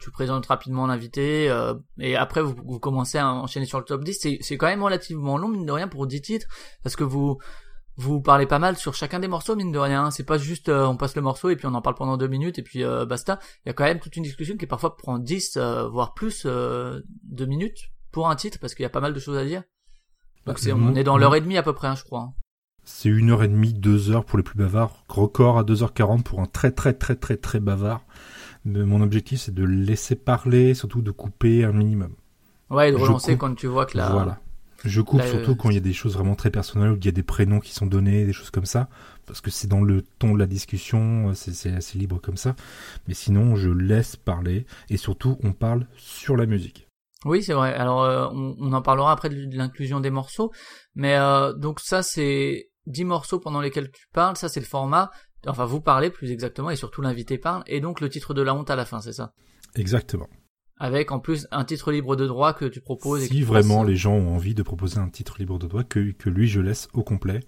tu 0.00 0.10
présentes 0.10 0.46
rapidement 0.46 0.86
l'invité, 0.88 1.48
euh, 1.48 1.74
et 2.00 2.16
après 2.16 2.42
vous, 2.42 2.56
vous 2.64 2.80
commencez 2.80 3.18
à 3.18 3.28
enchaîner 3.28 3.66
sur 3.66 3.78
le 3.78 3.84
top 3.84 4.02
10. 4.02 4.14
C'est, 4.20 4.38
c'est 4.40 4.56
quand 4.56 4.66
même 4.66 4.82
relativement 4.82 5.38
long, 5.38 5.48
mine 5.48 5.64
de 5.64 5.70
rien, 5.72 5.86
pour 5.86 6.06
10 6.08 6.20
titres, 6.22 6.46
parce 6.82 6.96
que 6.96 7.04
vous, 7.04 7.38
vous 7.96 8.20
parlez 8.20 8.46
pas 8.46 8.58
mal 8.58 8.76
sur 8.76 8.94
chacun 8.94 9.18
des 9.20 9.28
morceaux, 9.28 9.56
mine 9.56 9.72
de 9.72 9.78
rien. 9.78 10.10
C'est 10.10 10.24
pas 10.24 10.38
juste, 10.38 10.68
euh, 10.68 10.86
on 10.86 10.96
passe 10.96 11.16
le 11.16 11.22
morceau 11.22 11.48
et 11.50 11.56
puis 11.56 11.66
on 11.66 11.74
en 11.74 11.80
parle 11.82 11.96
pendant 11.96 12.16
deux 12.16 12.28
minutes 12.28 12.58
et 12.58 12.62
puis 12.62 12.84
euh, 12.84 13.06
basta. 13.06 13.38
Il 13.64 13.68
y 13.68 13.70
a 13.70 13.72
quand 13.72 13.84
même 13.84 14.00
toute 14.00 14.16
une 14.16 14.22
discussion 14.22 14.56
qui 14.56 14.66
parfois 14.66 14.96
prend 14.96 15.18
10, 15.18 15.56
euh, 15.56 15.88
voire 15.88 16.14
plus 16.14 16.42
euh, 16.46 17.00
de 17.24 17.46
minutes 17.46 17.90
pour 18.12 18.28
un 18.28 18.36
titre, 18.36 18.58
parce 18.60 18.74
qu'il 18.74 18.82
y 18.82 18.86
a 18.86 18.90
pas 18.90 19.00
mal 19.00 19.12
de 19.14 19.18
choses 19.20 19.36
à 19.36 19.44
dire. 19.44 19.62
Donc 20.46 20.56
Bah, 20.56 20.60
c'est, 20.62 20.72
on 20.72 20.94
est 20.94 21.04
dans 21.04 21.18
l'heure 21.18 21.34
et 21.34 21.40
demie 21.40 21.56
à 21.56 21.62
peu 21.62 21.72
près, 21.72 21.88
hein, 21.88 21.94
je 21.96 22.04
crois. 22.04 22.20
hein. 22.20 22.32
C'est 22.84 23.08
une 23.08 23.30
heure 23.30 23.42
et 23.42 23.48
demie, 23.48 23.72
deux 23.74 24.10
heures 24.10 24.24
pour 24.24 24.38
les 24.38 24.44
plus 24.44 24.56
bavards. 24.56 25.04
Record 25.08 25.58
à 25.58 25.64
2h40 25.64 26.22
pour 26.22 26.40
un 26.40 26.46
très 26.46 26.70
très 26.70 26.92
très 26.92 27.16
très 27.16 27.36
très 27.36 27.58
bavard. 27.60 28.02
Mais 28.64 28.84
mon 28.84 29.00
objectif, 29.00 29.40
c'est 29.40 29.54
de 29.54 29.64
laisser 29.64 30.14
parler, 30.16 30.74
surtout 30.74 31.02
de 31.02 31.10
couper 31.10 31.64
un 31.64 31.72
minimum. 31.72 32.14
Ouais, 32.70 32.88
et 32.88 32.92
de 32.92 32.96
relancer 32.96 33.36
quand 33.36 33.54
tu 33.54 33.66
vois 33.66 33.86
que 33.86 33.96
la, 33.96 34.10
Voilà. 34.10 34.40
Je 34.84 35.00
coupe 35.00 35.20
Là, 35.20 35.26
surtout 35.26 35.52
euh, 35.52 35.54
quand 35.54 35.70
il 35.70 35.74
y 35.74 35.78
a 35.78 35.80
des 35.80 35.92
choses 35.92 36.14
vraiment 36.14 36.34
très 36.34 36.50
personnelles, 36.50 36.90
où 36.90 36.96
il 36.96 37.04
y 37.04 37.08
a 37.08 37.12
des 37.12 37.22
prénoms 37.22 37.60
qui 37.60 37.72
sont 37.72 37.86
donnés, 37.86 38.24
des 38.24 38.32
choses 38.32 38.50
comme 38.50 38.66
ça. 38.66 38.88
Parce 39.26 39.40
que 39.40 39.50
c'est 39.50 39.66
dans 39.66 39.80
le 39.80 40.02
ton 40.02 40.34
de 40.34 40.38
la 40.38 40.46
discussion, 40.46 41.32
c'est 41.34 41.52
c'est 41.52 41.72
assez 41.72 41.98
libre 41.98 42.20
comme 42.20 42.36
ça. 42.36 42.54
Mais 43.08 43.14
sinon, 43.14 43.56
je 43.56 43.70
laisse 43.70 44.16
parler. 44.16 44.66
Et 44.90 44.96
surtout, 44.96 45.38
on 45.42 45.52
parle 45.52 45.86
sur 45.96 46.36
la 46.36 46.46
musique. 46.46 46.86
Oui, 47.24 47.42
c'est 47.42 47.54
vrai. 47.54 47.74
Alors, 47.74 48.04
euh, 48.04 48.28
on, 48.32 48.54
on 48.58 48.72
en 48.72 48.82
parlera 48.82 49.12
après 49.12 49.28
de, 49.28 49.46
de 49.46 49.56
l'inclusion 49.56 50.00
des 50.00 50.10
morceaux. 50.10 50.52
Mais 50.94 51.16
euh, 51.16 51.52
donc 51.54 51.80
ça, 51.80 52.02
c'est 52.02 52.68
10 52.86 53.04
morceaux 53.04 53.40
pendant 53.40 53.60
lesquels 53.60 53.90
tu 53.90 54.06
parles. 54.12 54.36
Ça, 54.36 54.48
c'est 54.48 54.60
le 54.60 54.66
format. 54.66 55.10
Enfin, 55.46 55.64
vous 55.64 55.80
parlez 55.80 56.10
plus 56.10 56.32
exactement, 56.32 56.70
et 56.70 56.76
surtout 56.76 57.02
l'invité 57.02 57.38
parle. 57.38 57.62
Et 57.66 57.80
donc 57.80 58.00
le 58.00 58.08
titre 58.08 58.34
de 58.34 58.42
la 58.42 58.54
honte 58.54 58.70
à 58.70 58.76
la 58.76 58.84
fin, 58.84 59.00
c'est 59.00 59.12
ça? 59.12 59.32
Exactement. 59.74 60.28
Avec 60.78 61.10
en 61.10 61.20
plus 61.20 61.46
un 61.50 61.64
titre 61.64 61.90
libre 61.90 62.16
de 62.16 62.26
droit 62.26 62.52
que 62.52 62.66
tu 62.66 62.80
proposes. 62.80 63.22
Si 63.26 63.42
vraiment 63.42 63.82
les 63.82 63.96
gens 63.96 64.12
ont 64.14 64.34
envie 64.34 64.54
de 64.54 64.62
proposer 64.62 64.98
un 64.98 65.08
titre 65.08 65.36
libre 65.38 65.58
de 65.58 65.66
droit, 65.66 65.84
que, 65.84 66.12
que 66.12 66.28
lui 66.28 66.48
je 66.48 66.60
laisse 66.60 66.88
au 66.92 67.02
complet, 67.02 67.40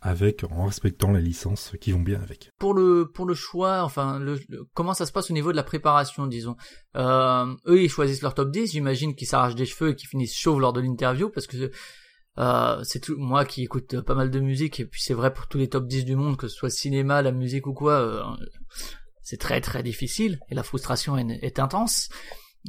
avec 0.00 0.44
en 0.50 0.64
respectant 0.64 1.12
les 1.12 1.20
licences 1.20 1.72
qui 1.78 1.92
vont 1.92 2.00
bien 2.00 2.22
avec. 2.22 2.50
Pour 2.58 2.72
le 2.72 3.10
pour 3.12 3.26
le 3.26 3.34
choix, 3.34 3.82
enfin, 3.82 4.18
le, 4.18 4.40
le- 4.48 4.64
comment 4.72 4.94
ça 4.94 5.04
se 5.04 5.12
passe 5.12 5.30
au 5.30 5.34
niveau 5.34 5.50
de 5.52 5.56
la 5.56 5.62
préparation, 5.62 6.26
disons? 6.26 6.56
Euh, 6.96 7.54
eux, 7.66 7.82
ils 7.82 7.90
choisissent 7.90 8.22
leur 8.22 8.32
top 8.32 8.50
10. 8.50 8.72
J'imagine 8.72 9.14
qu'ils 9.14 9.28
s'arrachent 9.28 9.54
des 9.56 9.66
cheveux 9.66 9.90
et 9.90 9.94
qu'ils 9.94 10.08
finissent 10.08 10.34
chauves 10.34 10.58
lors 10.60 10.72
de 10.72 10.80
l'interview, 10.80 11.28
parce 11.28 11.46
que 11.46 11.70
euh, 12.38 12.82
c'est 12.84 13.00
tout. 13.00 13.16
Moi 13.18 13.44
qui 13.44 13.62
écoute 13.64 14.00
pas 14.00 14.14
mal 14.14 14.30
de 14.30 14.40
musique, 14.40 14.80
et 14.80 14.86
puis 14.86 15.02
c'est 15.02 15.12
vrai 15.12 15.34
pour 15.34 15.48
tous 15.48 15.58
les 15.58 15.68
top 15.68 15.86
10 15.86 16.06
du 16.06 16.16
monde, 16.16 16.38
que 16.38 16.48
ce 16.48 16.56
soit 16.56 16.70
cinéma, 16.70 17.20
la 17.20 17.32
musique 17.32 17.66
ou 17.66 17.74
quoi, 17.74 18.00
euh, 18.00 18.22
c'est 19.22 19.36
très 19.38 19.60
très 19.60 19.82
difficile 19.82 20.38
et 20.48 20.54
la 20.54 20.62
frustration 20.62 21.18
est, 21.18 21.38
est 21.42 21.58
intense. 21.58 22.08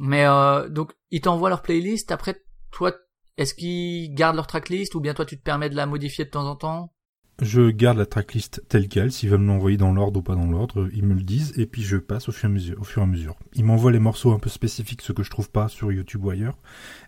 Mais 0.00 0.24
euh, 0.24 0.68
donc 0.68 0.92
ils 1.10 1.20
t'envoient 1.20 1.50
leur 1.50 1.62
playlist. 1.62 2.10
Après, 2.12 2.42
toi, 2.70 2.92
est-ce 3.36 3.54
qu'ils 3.54 4.14
gardent 4.14 4.36
leur 4.36 4.46
tracklist 4.46 4.94
ou 4.94 5.00
bien 5.00 5.14
toi 5.14 5.24
tu 5.24 5.36
te 5.36 5.42
permets 5.42 5.70
de 5.70 5.76
la 5.76 5.86
modifier 5.86 6.24
de 6.24 6.30
temps 6.30 6.48
en 6.48 6.56
temps? 6.56 6.92
Je 7.40 7.70
garde 7.70 7.98
la 7.98 8.06
tracklist 8.06 8.62
telle 8.68 8.88
quelle, 8.88 9.10
s'ils 9.10 9.30
veulent 9.30 9.40
me 9.40 9.48
l'envoyer 9.48 9.76
dans 9.76 9.92
l'ordre 9.92 10.20
ou 10.20 10.22
pas 10.22 10.34
dans 10.34 10.46
l'ordre, 10.46 10.88
ils 10.92 11.04
me 11.04 11.14
le 11.14 11.22
disent, 11.22 11.58
et 11.58 11.66
puis 11.66 11.82
je 11.82 11.96
passe 11.96 12.28
au 12.28 12.32
fur 12.32 12.48
et 12.48 12.52
à 12.52 12.54
mesure. 12.54 12.80
Au 12.80 12.84
fur 12.84 13.00
et 13.00 13.04
à 13.04 13.08
mesure. 13.08 13.36
Ils 13.54 13.64
m'envoient 13.64 13.90
les 13.90 13.98
morceaux 13.98 14.32
un 14.32 14.38
peu 14.38 14.50
spécifiques, 14.50 15.02
ceux 15.02 15.14
que 15.14 15.22
je 15.22 15.30
trouve 15.30 15.50
pas 15.50 15.68
sur 15.68 15.90
YouTube 15.90 16.24
ou 16.24 16.30
ailleurs, 16.30 16.58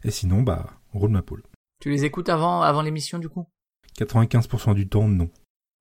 et 0.02 0.10
sinon, 0.10 0.42
bah, 0.42 0.70
on 0.92 0.98
roule 0.98 1.10
ma 1.10 1.22
poule. 1.22 1.42
Tu 1.81 1.90
les 1.90 2.04
écoutes 2.04 2.31
avant 2.31 2.62
avant 2.62 2.82
l'émission 2.82 3.19
du 3.19 3.28
coup? 3.28 3.46
95% 3.98 4.75
du 4.75 4.88
temps, 4.88 5.06
non. 5.06 5.31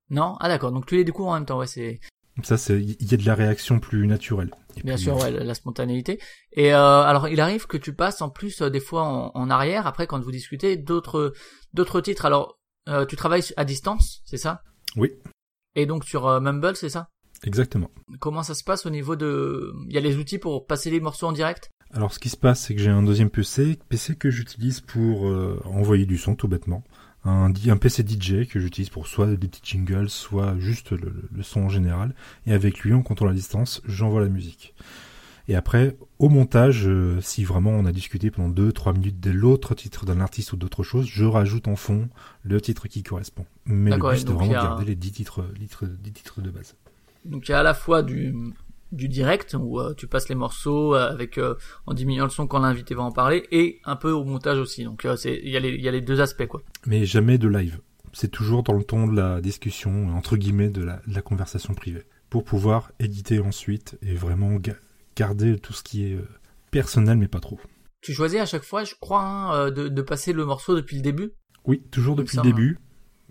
Non? 0.09 0.35
Ah 0.39 0.49
d'accord. 0.49 0.71
Donc 0.71 0.85
tu 0.85 0.95
les 0.95 1.03
découvres 1.03 1.29
en 1.29 1.35
même 1.35 1.45
temps. 1.45 1.57
Ouais, 1.57 1.67
c'est 1.67 1.99
Ça, 2.41 2.57
c'est, 2.57 2.81
il 2.81 3.11
y 3.11 3.13
a 3.13 3.17
de 3.17 3.25
la 3.25 3.35
réaction 3.35 3.79
plus 3.79 4.07
naturelle. 4.07 4.49
Bien 4.83 4.97
sûr, 4.97 5.15
ouais, 5.17 5.29
la, 5.29 5.53
spontanéité. 5.53 6.19
Et 6.53 6.73
euh, 6.73 7.01
alors, 7.03 7.27
il 7.27 7.39
arrive 7.39 7.67
que 7.67 7.77
tu 7.77 7.93
passes 7.93 8.23
en 8.23 8.29
plus 8.29 8.61
euh, 8.61 8.71
des 8.71 8.79
fois 8.79 9.03
en, 9.03 9.31
en 9.35 9.49
arrière, 9.51 9.85
après 9.85 10.07
quand 10.07 10.19
vous 10.19 10.31
discutez, 10.31 10.75
d'autres 10.75 11.33
d'autres 11.73 12.01
titres. 12.01 12.25
Alors, 12.25 12.57
euh, 12.89 13.05
tu 13.05 13.15
travailles 13.15 13.43
à 13.55 13.65
distance, 13.65 14.21
c'est 14.25 14.37
ça? 14.37 14.61
Oui, 14.95 15.11
Et 15.75 15.85
donc 15.85 16.03
sur 16.03 16.27
euh, 16.27 16.39
Mumble, 16.39 16.75
c'est 16.75 16.89
ça? 16.89 17.09
Exactement. 17.43 17.89
Comment 18.19 18.43
ça 18.43 18.55
se 18.55 18.63
passe 18.63 18.85
au 18.85 18.89
niveau 18.89 19.15
de... 19.15 19.73
Il 19.87 19.93
y 19.93 19.97
a 19.97 20.01
les 20.01 20.15
outils 20.17 20.37
pour 20.37 20.65
passer 20.65 20.89
les 20.89 20.99
morceaux 20.99 21.27
en 21.27 21.33
direct? 21.33 21.69
Alors, 21.91 22.13
ce 22.13 22.19
qui 22.19 22.29
se 22.29 22.37
passe, 22.37 22.61
c'est 22.61 22.75
que 22.75 22.81
j'ai 22.81 22.89
un 22.89 23.03
deuxième 23.03 23.29
PC, 23.29 23.77
PC 23.89 24.15
que 24.15 24.29
j'utilise 24.29 24.81
pour 24.81 25.27
euh, 25.27 25.61
envoyer 25.65 26.05
du 26.05 26.17
son, 26.17 26.35
tout 26.35 26.47
bêtement. 26.47 26.83
Un, 27.25 27.53
un 27.67 27.77
PC 27.77 28.03
DJ 28.07 28.47
que 28.47 28.59
j'utilise 28.59 28.89
pour 28.89 29.07
soit 29.07 29.27
des 29.27 29.47
petits 29.47 29.61
jingles, 29.63 30.09
soit 30.09 30.55
juste 30.59 30.91
le, 30.91 31.13
le- 31.31 31.43
son 31.43 31.61
en 31.61 31.69
général. 31.69 32.13
Et 32.45 32.53
avec 32.53 32.79
lui, 32.79 32.93
en 32.93 33.01
comptant 33.01 33.25
la 33.25 33.33
distance, 33.33 33.81
j'envoie 33.85 34.21
la 34.21 34.27
musique. 34.29 34.73
Et 35.47 35.55
après, 35.55 35.97
au 36.19 36.29
montage, 36.29 36.87
euh, 36.87 37.19
si 37.21 37.43
vraiment 37.43 37.71
on 37.71 37.85
a 37.85 37.91
discuté 37.91 38.31
pendant 38.31 38.49
2-3 38.49 38.93
minutes 38.93 39.19
de 39.19 39.31
l'autre 39.31 39.75
titre 39.75 40.05
d'un 40.05 40.21
artiste 40.21 40.53
ou 40.53 40.57
d'autre 40.57 40.83
chose, 40.83 41.05
je 41.05 41.25
rajoute 41.25 41.67
en 41.67 41.75
fond 41.75 42.07
le 42.43 42.59
titre 42.61 42.87
qui 42.87 43.03
correspond. 43.03 43.45
Mais 43.65 43.91
le 43.97 44.01
but, 44.15 44.19
c'est 44.19 44.25
vraiment 44.33 44.53
garder 44.63 44.85
les 44.85 44.95
10 44.95 45.11
titres, 45.11 45.45
titres, 45.59 45.85
10 45.85 46.11
titres 46.13 46.41
de 46.41 46.49
base. 46.49 46.75
Donc 47.25 47.47
il 47.47 47.51
y 47.51 47.53
a 47.55 47.59
à 47.59 47.63
la 47.63 47.73
fois 47.73 48.03
du 48.03 48.33
du 48.93 49.07
direct 49.09 49.55
où 49.59 49.79
euh, 49.79 49.93
tu 49.95 50.07
passes 50.07 50.29
les 50.29 50.35
morceaux 50.35 50.95
euh, 50.95 51.09
avec 51.11 51.37
euh, 51.37 51.55
en 51.85 51.93
diminuant 51.93 52.25
le 52.25 52.29
son 52.29 52.47
quand 52.47 52.59
l'invité 52.59 52.95
va 52.95 53.03
en 53.03 53.11
parler 53.11 53.45
et 53.51 53.79
un 53.85 53.95
peu 53.95 54.11
au 54.11 54.23
montage 54.23 54.59
aussi. 54.59 54.83
Donc 54.83 55.05
c'est 55.17 55.39
il 55.43 55.49
y 55.49 55.57
a 55.57 55.59
les 55.59 55.69
il 55.69 55.81
y 55.81 55.87
a 55.87 55.91
les 55.91 56.01
deux 56.01 56.21
aspects 56.21 56.45
quoi. 56.47 56.61
Mais 56.85 57.05
jamais 57.05 57.37
de 57.37 57.47
live. 57.47 57.79
C'est 58.13 58.29
toujours 58.31 58.63
dans 58.63 58.73
le 58.73 58.83
ton 58.83 59.07
de 59.07 59.15
la 59.15 59.41
discussion, 59.41 60.09
entre 60.15 60.37
guillemets, 60.37 60.69
de 60.69 60.83
la, 60.83 61.01
de 61.07 61.15
la 61.15 61.21
conversation 61.23 61.73
privée. 61.73 62.03
Pour 62.29 62.43
pouvoir 62.43 62.91
éditer 62.99 63.39
ensuite 63.39 63.97
et 64.03 64.13
vraiment 64.13 64.53
ga- 64.55 64.77
garder 65.15 65.57
tout 65.57 65.73
ce 65.73 65.81
qui 65.81 66.05
est 66.05 66.17
personnel, 66.71 67.17
mais 67.17 67.27
pas 67.27 67.39
trop. 67.39 67.59
Tu 68.01 68.13
choisis 68.13 68.39
à 68.39 68.45
chaque 68.45 68.63
fois, 68.63 68.83
je 68.83 68.93
crois, 68.99 69.21
hein, 69.23 69.71
de, 69.71 69.87
de 69.87 70.01
passer 70.01 70.33
le 70.33 70.45
morceau 70.45 70.75
depuis 70.75 70.97
le 70.97 71.01
début? 71.01 71.31
Oui, 71.65 71.81
toujours 71.91 72.15
depuis 72.15 72.35
ça, 72.35 72.43
le 72.43 72.49
début. 72.49 72.77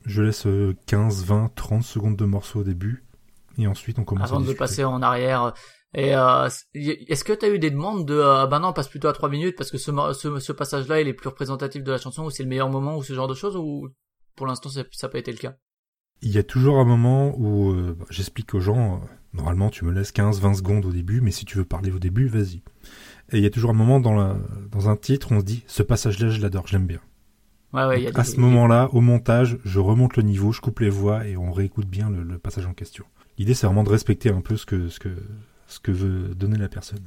Je 0.05 0.23
laisse 0.23 0.47
euh, 0.47 0.75
15, 0.87 1.25
20, 1.27 1.53
30 1.55 1.83
secondes 1.85 2.17
de 2.17 2.25
morceau 2.25 2.61
au 2.61 2.65
début. 2.65 3.05
Et 3.59 3.67
ensuite, 3.67 3.99
on 3.99 4.05
commence 4.05 4.29
avant 4.29 4.37
à 4.37 4.41
de 4.41 4.45
discuter. 4.45 4.59
passer 4.59 4.85
en 4.85 5.03
arrière. 5.03 5.53
Et 5.95 6.15
euh, 6.15 6.49
est-ce 6.75 7.25
que 7.25 7.33
tu 7.35 7.45
as 7.45 7.51
eu 7.51 7.59
des 7.59 7.71
demandes 7.71 8.07
de 8.07 8.15
euh, 8.15 8.47
bah 8.47 8.59
non, 8.59 8.69
on 8.69 8.73
passe 8.73 8.89
plutôt 8.89 9.09
à 9.09 9.13
3 9.13 9.29
minutes 9.29 9.57
parce 9.57 9.71
que 9.71 9.77
ce, 9.77 9.93
ce, 10.15 10.39
ce 10.39 10.53
passage-là 10.53 11.03
il 11.03 11.09
est 11.09 11.13
plus 11.13 11.29
représentatif 11.29 11.83
de 11.85 11.93
la 11.93 11.99
chanson 11.99 12.25
ou 12.25 12.31
c'est 12.31 12.43
le 12.43 12.49
meilleur 12.49 12.71
moment 12.71 12.97
ou 12.97 13.03
ce 13.03 13.13
genre 13.13 13.29
de 13.29 13.35
choses 13.35 13.57
ou 13.57 13.89
pour 14.35 14.47
l'instant 14.47 14.71
ça 14.71 14.85
n'a 14.85 15.09
pas 15.11 15.19
été 15.19 15.31
le 15.33 15.37
cas? 15.37 15.55
Il 16.23 16.31
y 16.31 16.39
a 16.39 16.43
toujours 16.43 16.79
un 16.79 16.85
moment 16.85 17.35
où 17.37 17.73
euh, 17.73 17.97
j'explique 18.09 18.55
aux 18.55 18.61
gens, 18.61 18.95
euh, 18.95 19.07
normalement 19.35 19.69
tu 19.69 19.85
me 19.85 19.93
laisses 19.93 20.13
15-20 20.15 20.55
secondes 20.55 20.87
au 20.87 20.93
début, 20.93 21.21
mais 21.21 21.31
si 21.31 21.45
tu 21.45 21.59
veux 21.59 21.65
parler 21.65 21.91
au 21.91 21.99
début, 21.99 22.27
vas-y. 22.29 22.63
Et 23.33 23.39
il 23.39 23.43
y 23.43 23.47
a 23.47 23.51
toujours 23.51 23.71
un 23.71 23.75
moment 23.75 24.01
dans, 24.01 24.15
la, 24.15 24.37
dans 24.71 24.89
un 24.89 24.97
titre 24.97 25.33
où 25.33 25.35
on 25.35 25.41
se 25.41 25.45
dit 25.45 25.63
ce 25.67 25.83
passage-là 25.83 26.31
je 26.31 26.41
l'adore, 26.41 26.67
je 26.69 26.73
l'aime 26.73 26.87
bien. 26.87 27.01
Ouais, 27.75 27.85
ouais, 27.87 28.03
y 28.03 28.07
a 28.07 28.11
à 28.15 28.25
ce 28.25 28.39
moment-là, 28.39 28.89
au 28.93 29.01
montage, 29.01 29.59
je 29.65 29.79
remonte 29.79 30.17
le 30.17 30.23
niveau, 30.23 30.53
je 30.53 30.61
coupe 30.61 30.81
les 30.81 30.91
voix 30.91 31.27
et 31.27 31.37
on 31.37 31.53
réécoute 31.53 31.87
bien 31.87 32.09
le, 32.09 32.23
le 32.23 32.39
passage 32.39 32.67
en 32.67 32.75
question. 32.75 33.05
L'idée 33.39 33.55
c'est 33.55 33.67
vraiment 33.67 33.85
de 33.85 33.91
respecter 33.91 34.31
un 34.31 34.41
peu 34.41 34.57
ce 34.57 34.67
que, 34.67 34.89
ce 34.89 34.99
que, 34.99 35.11
ce 35.67 35.81
que 35.81 35.91
veut 35.91 36.35
donner 36.35 36.59
la 36.59 36.69
personne. 36.69 37.03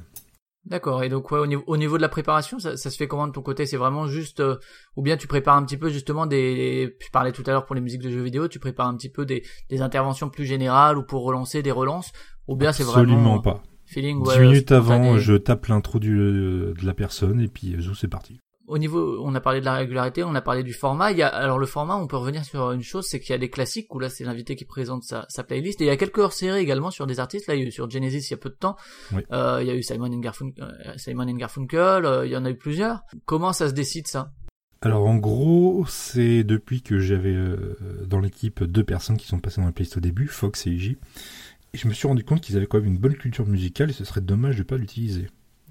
D'accord. 0.66 1.04
Et 1.04 1.08
donc, 1.08 1.30
ouais, 1.30 1.38
au 1.38 1.46
niveau, 1.46 1.62
au 1.68 1.76
niveau 1.76 1.96
de 1.96 2.02
la 2.02 2.08
préparation, 2.08 2.58
ça, 2.58 2.76
ça 2.76 2.90
se 2.90 2.96
fait 2.96 3.06
comment 3.06 3.28
de 3.28 3.32
ton 3.32 3.42
côté? 3.42 3.66
C'est 3.66 3.76
vraiment 3.76 4.08
juste, 4.08 4.40
euh, 4.40 4.56
ou 4.96 5.02
bien 5.02 5.16
tu 5.16 5.28
prépares 5.28 5.56
un 5.56 5.64
petit 5.64 5.76
peu 5.76 5.90
justement 5.90 6.26
des. 6.26 6.96
Je 7.00 7.10
parlais 7.12 7.30
tout 7.30 7.44
à 7.46 7.52
l'heure 7.52 7.66
pour 7.66 7.76
les 7.76 7.80
musiques 7.80 8.02
de 8.02 8.10
jeux 8.10 8.22
vidéo, 8.22 8.48
tu 8.48 8.58
prépares 8.58 8.88
un 8.88 8.96
petit 8.96 9.08
peu 9.08 9.24
des, 9.24 9.44
des 9.70 9.80
interventions 9.80 10.28
plus 10.28 10.44
générales 10.44 10.98
ou 10.98 11.04
pour 11.04 11.22
relancer 11.22 11.62
des 11.62 11.70
relances, 11.70 12.10
ou 12.48 12.56
bien 12.56 12.72
c'est 12.72 12.82
vraiment. 12.82 13.02
Absolument 13.02 13.40
pas. 13.40 13.62
Feeling. 13.84 14.20
10 14.24 14.40
minutes 14.40 14.72
avant, 14.72 15.16
je 15.18 15.34
tape 15.34 15.66
l'intro 15.66 16.00
de 16.00 16.74
la 16.82 16.94
personne 16.94 17.40
et 17.40 17.46
puis 17.46 17.80
zou, 17.80 17.94
c'est 17.94 18.08
parti 18.08 18.40
au 18.68 18.78
niveau, 18.78 19.20
on 19.22 19.34
a 19.34 19.40
parlé 19.40 19.60
de 19.60 19.64
la 19.64 19.74
régularité, 19.74 20.24
on 20.24 20.34
a 20.34 20.40
parlé 20.40 20.62
du 20.62 20.72
format. 20.72 21.12
Il 21.12 21.18
y 21.18 21.22
a, 21.22 21.28
alors 21.28 21.58
le 21.58 21.66
format, 21.66 21.96
on 21.96 22.06
peut 22.06 22.16
revenir 22.16 22.44
sur 22.44 22.72
une 22.72 22.82
chose, 22.82 23.06
c'est 23.06 23.20
qu'il 23.20 23.30
y 23.30 23.34
a 23.34 23.38
des 23.38 23.50
classiques 23.50 23.94
où 23.94 23.98
là 23.98 24.08
c'est 24.08 24.24
l'invité 24.24 24.56
qui 24.56 24.64
présente 24.64 25.04
sa, 25.04 25.26
sa, 25.28 25.44
playlist. 25.44 25.80
Et 25.80 25.84
il 25.84 25.88
y 25.88 25.90
a 25.90 25.96
quelques 25.96 26.18
hors-séries 26.18 26.60
également 26.60 26.90
sur 26.90 27.06
des 27.06 27.20
artistes. 27.20 27.46
Là, 27.46 27.54
il 27.54 27.62
y 27.62 27.64
a 27.64 27.68
eu 27.68 27.72
sur 27.72 27.88
Genesis 27.88 28.26
il 28.28 28.30
y 28.32 28.34
a 28.34 28.38
peu 28.38 28.50
de 28.50 28.54
temps. 28.56 28.76
Oui. 29.12 29.22
Euh, 29.32 29.58
il 29.62 29.68
y 29.68 29.70
a 29.70 29.74
eu 29.74 29.82
Simon 29.82 30.12
and, 30.12 30.20
Garfunkel, 30.20 30.64
euh, 30.64 30.92
Simon 30.96 31.28
and 31.28 31.36
Garfunkel. 31.36 32.04
Euh, 32.04 32.26
il 32.26 32.32
y 32.32 32.36
en 32.36 32.44
a 32.44 32.50
eu 32.50 32.56
plusieurs. 32.56 33.02
Comment 33.24 33.52
ça 33.52 33.68
se 33.68 33.74
décide 33.74 34.06
ça? 34.06 34.32
Alors 34.82 35.06
en 35.06 35.16
gros, 35.16 35.84
c'est 35.88 36.44
depuis 36.44 36.82
que 36.82 36.98
j'avais 36.98 37.34
euh, 37.34 37.76
dans 38.06 38.20
l'équipe 38.20 38.62
deux 38.62 38.84
personnes 38.84 39.16
qui 39.16 39.26
sont 39.26 39.38
passées 39.38 39.60
dans 39.60 39.66
la 39.66 39.72
playlist 39.72 39.96
au 39.96 40.00
début, 40.00 40.26
Fox 40.26 40.66
et 40.66 40.70
Iji. 40.70 40.98
Et 41.72 41.78
je 41.78 41.88
me 41.88 41.92
suis 41.92 42.06
rendu 42.06 42.24
compte 42.24 42.40
qu'ils 42.40 42.56
avaient 42.56 42.66
quand 42.66 42.78
même 42.78 42.86
une 42.86 42.98
bonne 42.98 43.16
culture 43.16 43.46
musicale 43.46 43.90
et 43.90 43.92
ce 43.92 44.04
serait 44.04 44.20
dommage 44.20 44.56
de 44.56 44.62
pas 44.62 44.76
l'utiliser. 44.76 45.28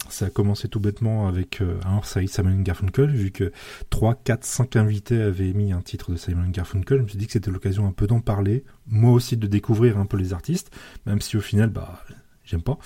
Ça 0.10 0.26
a 0.26 0.30
commencé 0.30 0.68
tout 0.68 0.80
bêtement 0.80 1.28
avec 1.28 1.62
euh, 1.62 1.80
un 1.86 1.98
hors-série 1.98 2.28
Simon 2.28 2.60
Garfunkel, 2.62 3.10
vu 3.10 3.32
que 3.32 3.52
3, 3.90 4.16
4, 4.24 4.44
5 4.44 4.76
invités 4.76 5.22
avaient 5.22 5.54
mis 5.54 5.72
un 5.72 5.82
titre 5.82 6.12
de 6.12 6.18
Simon 6.18 6.50
Garfunkel. 6.50 7.00
Je 7.00 7.04
me 7.04 7.08
suis 7.08 7.18
dit 7.18 7.28
que 7.28 7.34
c'était 7.34 7.52
l'occasion 7.52 7.88
un 7.88 7.92
peu 7.92 8.08
d'en 8.08 8.20
parler, 8.20 8.64
moi 8.88 9.12
aussi 9.12 9.38
de 9.38 9.48
découvrir 9.48 9.98
un 9.98 10.06
peu 10.06 10.18
les 10.18 10.34
artistes, 10.34 10.72
même 11.06 11.22
si 11.22 11.38
au 11.38 11.42
final, 11.42 11.70
bah, 11.70 12.04
j'aime 12.44 12.62
pas. 12.62 12.78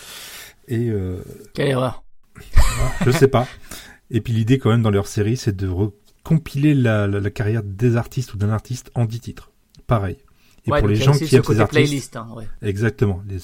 Et 0.68 0.90
euh, 0.90 1.22
Quelle 1.54 1.70
erreur 1.70 2.04
Je 3.06 3.12
sais 3.12 3.28
pas. 3.28 3.48
Et 4.12 4.22
puis 4.22 4.34
l'idée 4.34 4.58
quand 4.58 4.70
même 4.70 4.82
dans 4.82 4.92
leur 4.92 5.08
série, 5.08 5.38
c'est 5.38 5.56
de 5.56 5.70
compiler 6.24 6.74
la, 6.74 7.08
la, 7.08 7.20
la, 7.20 7.30
carrière 7.30 7.64
des 7.64 7.96
artistes 7.96 8.34
ou 8.34 8.38
d'un 8.38 8.50
artiste 8.50 8.92
en 8.96 9.06
10 9.06 9.20
titres. 9.20 9.52
Pareil. 9.88 10.18
Et 10.66 10.72
ouais, 10.72 10.80
pour 10.80 10.88
les 10.88 10.96
gens 10.96 11.14
qui 11.14 11.36
aiment 11.36 11.44
ces 11.44 11.60
artistes, 11.60 11.70
playlist, 11.70 12.16
hein, 12.16 12.28
ouais. 12.36 12.48
exactement. 12.62 13.24
Les, 13.28 13.40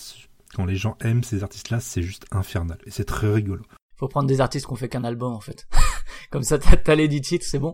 quand 0.53 0.65
les 0.65 0.75
gens 0.75 0.97
aiment 1.01 1.23
ces 1.23 1.43
artistes-là, 1.43 1.79
c'est 1.79 2.01
juste 2.01 2.25
infernal. 2.31 2.77
Et 2.85 2.91
c'est 2.91 3.05
très 3.05 3.31
rigolo. 3.31 3.63
Faut 3.97 4.07
prendre 4.07 4.27
des 4.27 4.41
artistes 4.41 4.65
qu'on 4.65 4.75
fait 4.75 4.89
qu'un 4.89 5.03
album, 5.03 5.33
en 5.33 5.39
fait. 5.39 5.67
Comme 6.31 6.43
ça, 6.43 6.57
t'as, 6.59 6.95
les 6.95 7.07
10 7.07 7.21
titres, 7.21 7.45
c'est 7.47 7.59
bon. 7.59 7.73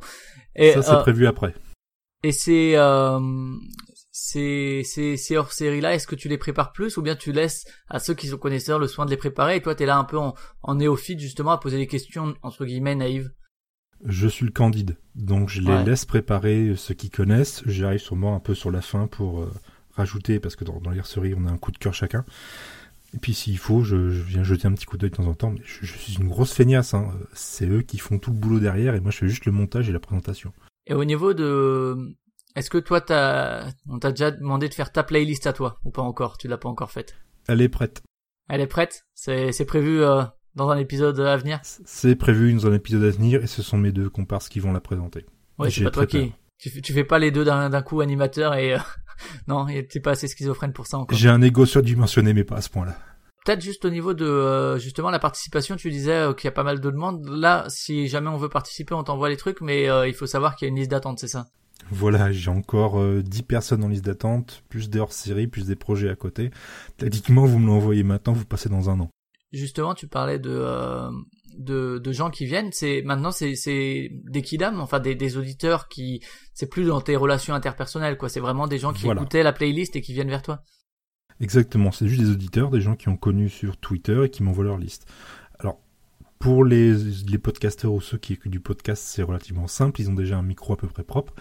Et, 0.55 0.73
ça, 0.73 0.83
c'est 0.83 0.91
euh, 0.91 1.01
prévu 1.01 1.25
après. 1.27 1.53
Et 2.23 2.31
c'est, 2.31 2.75
euh, 2.75 3.19
ces, 4.11 4.83
ces, 4.83 5.17
ces 5.17 5.37
hors-séries-là, 5.37 5.95
est-ce 5.95 6.05
que 6.05 6.15
tu 6.15 6.27
les 6.27 6.37
prépares 6.37 6.71
plus 6.73 6.97
ou 6.97 7.01
bien 7.01 7.15
tu 7.15 7.31
laisses 7.31 7.65
à 7.89 7.99
ceux 7.99 8.13
qui 8.13 8.27
sont 8.27 8.37
connaisseurs 8.37 8.77
le 8.77 8.87
soin 8.87 9.05
de 9.05 9.09
les 9.09 9.17
préparer 9.17 9.55
et 9.55 9.61
toi, 9.61 9.73
t'es 9.73 9.85
là 9.87 9.97
un 9.97 10.03
peu 10.03 10.17
en, 10.17 10.35
en 10.61 10.75
néophyte, 10.75 11.19
justement, 11.19 11.51
à 11.51 11.57
poser 11.57 11.77
des 11.77 11.87
questions, 11.87 12.35
entre 12.43 12.65
guillemets, 12.65 12.95
naïves? 12.95 13.31
Je 14.05 14.27
suis 14.27 14.45
le 14.45 14.51
candide, 14.51 14.97
donc 15.15 15.49
je 15.49 15.61
les 15.61 15.67
Ouais. 15.67 15.83
laisse 15.85 16.05
préparer 16.05 16.73
ceux 16.75 16.95
qui 16.95 17.09
connaissent. 17.11 17.61
J'arrive 17.67 17.99
sûrement 17.99 18.35
un 18.35 18.39
peu 18.39 18.55
sur 18.55 18.71
la 18.71 18.81
fin 18.81 19.05
pour 19.07 19.41
euh, 19.43 19.51
rajouter, 20.01 20.39
parce 20.39 20.55
que 20.55 20.65
dans, 20.65 20.79
dans 20.79 20.91
l'hirserie, 20.91 21.33
on 21.37 21.45
a 21.45 21.51
un 21.51 21.57
coup 21.57 21.71
de 21.71 21.77
cœur 21.77 21.93
chacun. 21.93 22.25
Et 23.13 23.17
puis 23.17 23.33
s'il 23.33 23.57
faut, 23.57 23.83
je, 23.83 24.09
je 24.09 24.21
viens 24.23 24.43
jeter 24.43 24.67
un 24.67 24.73
petit 24.73 24.85
coup 24.85 24.97
d'œil 24.97 25.09
de 25.09 25.15
temps 25.15 25.27
en 25.27 25.33
temps. 25.33 25.51
Mais 25.51 25.61
je, 25.63 25.85
je 25.85 25.97
suis 25.97 26.15
une 26.15 26.29
grosse 26.29 26.53
feignasse. 26.53 26.93
Hein. 26.93 27.11
C'est 27.33 27.67
eux 27.67 27.81
qui 27.81 27.97
font 27.97 28.19
tout 28.19 28.31
le 28.31 28.37
boulot 28.37 28.59
derrière, 28.59 28.95
et 28.95 28.99
moi 28.99 29.11
je 29.11 29.17
fais 29.17 29.27
juste 29.27 29.45
le 29.45 29.51
montage 29.51 29.89
et 29.89 29.91
la 29.91 29.99
présentation. 29.99 30.53
Et 30.87 30.93
au 30.93 31.05
niveau 31.05 31.33
de, 31.33 32.15
est-ce 32.55 32.69
que 32.69 32.77
toi, 32.77 33.01
t'as, 33.01 33.69
on 33.87 33.99
t'a 33.99 34.11
déjà 34.11 34.31
demandé 34.31 34.69
de 34.69 34.73
faire 34.73 34.91
ta 34.91 35.03
playlist 35.03 35.45
à 35.45 35.53
toi 35.53 35.79
ou 35.83 35.91
pas 35.91 36.01
encore? 36.01 36.37
Tu 36.37 36.47
l'as 36.47 36.57
pas 36.57 36.69
encore 36.69 36.91
faite? 36.91 37.15
Elle 37.47 37.61
est 37.61 37.69
prête. 37.69 38.01
Elle 38.49 38.61
est 38.61 38.67
prête? 38.67 39.05
C'est, 39.13 39.51
c'est 39.51 39.65
prévu 39.65 40.01
euh, 40.01 40.23
dans 40.55 40.69
un 40.69 40.77
épisode 40.77 41.19
à 41.19 41.37
venir? 41.37 41.59
C'est 41.63 42.15
prévu 42.15 42.53
dans 42.53 42.67
un 42.67 42.73
épisode 42.73 43.03
à 43.03 43.09
venir, 43.09 43.43
et 43.43 43.47
ce 43.47 43.61
sont 43.61 43.77
mes 43.77 43.91
deux 43.91 44.09
comparses 44.09 44.49
qui 44.49 44.59
vont 44.59 44.73
la 44.73 44.81
présenter. 44.81 45.25
Ouais, 45.57 45.69
c'est 45.69 45.83
pas 45.83 45.91
toi 45.91 46.05
qui. 46.05 46.33
Tu, 46.61 46.69
fais- 46.69 46.81
tu 46.81 46.93
fais 46.93 47.03
pas 47.03 47.17
les 47.17 47.31
deux 47.31 47.43
d'un, 47.43 47.81
coup 47.81 48.01
animateur 48.01 48.53
et 48.53 48.75
euh, 48.75 48.79
non, 49.47 49.65
t'es 49.65 49.99
pas 49.99 50.11
assez 50.11 50.27
schizophrène 50.27 50.73
pour 50.73 50.85
ça 50.85 50.99
encore. 50.99 51.17
J'ai 51.17 51.29
un 51.29 51.41
ego 51.41 51.65
surdimensionné, 51.65 52.33
mais 52.33 52.43
pas 52.43 52.57
à 52.57 52.61
ce 52.61 52.69
point-là. 52.69 52.95
Peut-être 53.43 53.61
juste 53.61 53.83
au 53.85 53.89
niveau 53.89 54.13
de 54.13 54.25
euh, 54.25 54.77
justement 54.77 55.09
la 55.09 55.17
participation, 55.17 55.75
tu 55.75 55.89
disais 55.89 56.11
euh, 56.11 56.33
qu'il 56.33 56.45
y 56.45 56.49
a 56.49 56.51
pas 56.51 56.63
mal 56.63 56.79
de 56.79 56.91
demandes. 56.91 57.27
Là, 57.27 57.65
si 57.69 58.07
jamais 58.07 58.29
on 58.29 58.37
veut 58.37 58.49
participer, 58.49 58.93
on 58.93 59.03
t'envoie 59.03 59.29
les 59.29 59.37
trucs, 59.37 59.61
mais 59.61 59.89
euh, 59.89 60.07
il 60.07 60.13
faut 60.13 60.27
savoir 60.27 60.55
qu'il 60.55 60.67
y 60.67 60.69
a 60.69 60.69
une 60.69 60.77
liste 60.77 60.91
d'attente, 60.91 61.17
c'est 61.19 61.27
ça? 61.27 61.47
Voilà, 61.89 62.31
j'ai 62.31 62.51
encore 62.51 62.99
euh, 62.99 63.23
10 63.23 63.41
personnes 63.41 63.83
en 63.83 63.87
liste 63.87 64.05
d'attente, 64.05 64.63
plus 64.69 64.91
des 64.91 64.99
hors-séries, 64.99 65.47
plus 65.47 65.65
des 65.65 65.75
projets 65.75 66.09
à 66.09 66.15
côté. 66.15 66.51
Tactiquement, 66.97 67.45
vous 67.45 67.57
me 67.57 67.65
l'envoyez 67.65 68.03
maintenant, 68.03 68.33
vous 68.33 68.45
passez 68.45 68.69
dans 68.69 68.91
un 68.91 68.99
an. 68.99 69.09
Justement, 69.51 69.95
tu 69.95 70.07
parlais 70.07 70.37
de 70.37 70.51
euh, 70.51 71.09
de, 71.57 71.97
de 71.99 72.11
gens 72.11 72.29
qui 72.29 72.45
viennent. 72.45 72.71
C'est 72.71 73.01
maintenant 73.03 73.31
c'est 73.31 73.55
c'est 73.55 74.09
des 74.25 74.41
kidam, 74.41 74.79
enfin 74.79 74.99
des, 74.99 75.15
des 75.15 75.37
auditeurs 75.37 75.87
qui 75.87 76.21
c'est 76.53 76.67
plus 76.69 76.85
dans 76.85 77.01
tes 77.01 77.15
relations 77.15 77.53
interpersonnelles 77.53 78.17
quoi. 78.17 78.29
C'est 78.29 78.39
vraiment 78.39 78.67
des 78.67 78.77
gens 78.79 78.93
qui 78.93 79.03
Voilà. 79.03 79.21
écoutaient 79.21 79.43
la 79.43 79.53
playlist 79.53 79.95
et 79.95 80.01
qui 80.01 80.13
viennent 80.13 80.29
vers 80.29 80.41
toi. 80.43 80.63
Exactement, 81.39 81.91
c'est 81.91 82.07
juste 82.07 82.21
des 82.21 82.29
auditeurs, 82.29 82.69
des 82.69 82.81
gens 82.81 82.95
qui 82.95 83.09
ont 83.09 83.17
connu 83.17 83.49
sur 83.49 83.77
Twitter 83.77 84.25
et 84.25 84.29
qui 84.29 84.43
m'envoient 84.43 84.63
leur 84.65 84.77
liste. 84.77 85.07
Alors, 85.57 85.79
pour 86.37 86.63
les, 86.63 86.93
les 86.93 87.37
podcasteurs 87.39 87.93
ou 87.93 88.01
ceux 88.01 88.17
qui 88.19 88.33
écoutent 88.33 88.51
du 88.51 88.59
podcast, 88.59 89.03
c'est 89.03 89.23
relativement 89.23 89.65
simple, 89.67 90.01
ils 90.01 90.09
ont 90.09 90.13
déjà 90.13 90.37
un 90.37 90.43
micro 90.43 90.73
à 90.73 90.77
peu 90.77 90.87
près 90.87 91.03
propre. 91.03 91.33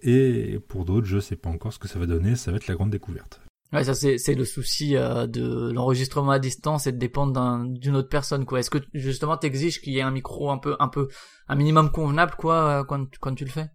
Et 0.00 0.58
pour 0.68 0.84
d'autres, 0.84 1.06
je 1.06 1.18
sais 1.18 1.36
pas 1.36 1.48
encore 1.48 1.72
ce 1.72 1.78
que 1.78 1.88
ça 1.88 1.98
va 1.98 2.04
donner, 2.06 2.36
ça 2.36 2.50
va 2.50 2.58
être 2.58 2.66
la 2.68 2.74
grande 2.74 2.90
découverte. 2.90 3.40
Ouais, 3.72 3.84
ça 3.84 3.94
c'est 3.94 4.16
c'est 4.18 4.34
le 4.34 4.44
souci 4.44 4.96
euh, 4.96 5.26
de 5.26 5.70
l'enregistrement 5.72 6.32
à 6.32 6.38
distance 6.38 6.86
et 6.86 6.92
de 6.92 6.96
dépendre 6.98 7.32
d'un- 7.34 7.64
d'une 7.66 7.96
autre 7.96 8.08
personne 8.08 8.46
quoi. 8.46 8.60
Est-ce 8.60 8.70
que 8.70 8.78
justement 8.94 9.36
t'exiges 9.36 9.80
qu'il 9.82 9.92
y 9.92 9.98
ait 9.98 10.02
un 10.02 10.10
micro 10.10 10.50
un 10.50 10.58
peu 10.58 10.76
un 10.80 10.88
peu 10.88 11.08
un 11.48 11.54
minimum 11.54 11.90
convenable 11.90 12.34
quoi 12.36 12.80
euh, 12.80 12.84
quand 12.84 13.06
quand 13.20 13.34
tu 13.34 13.44
le 13.44 13.50
fais? 13.50 13.68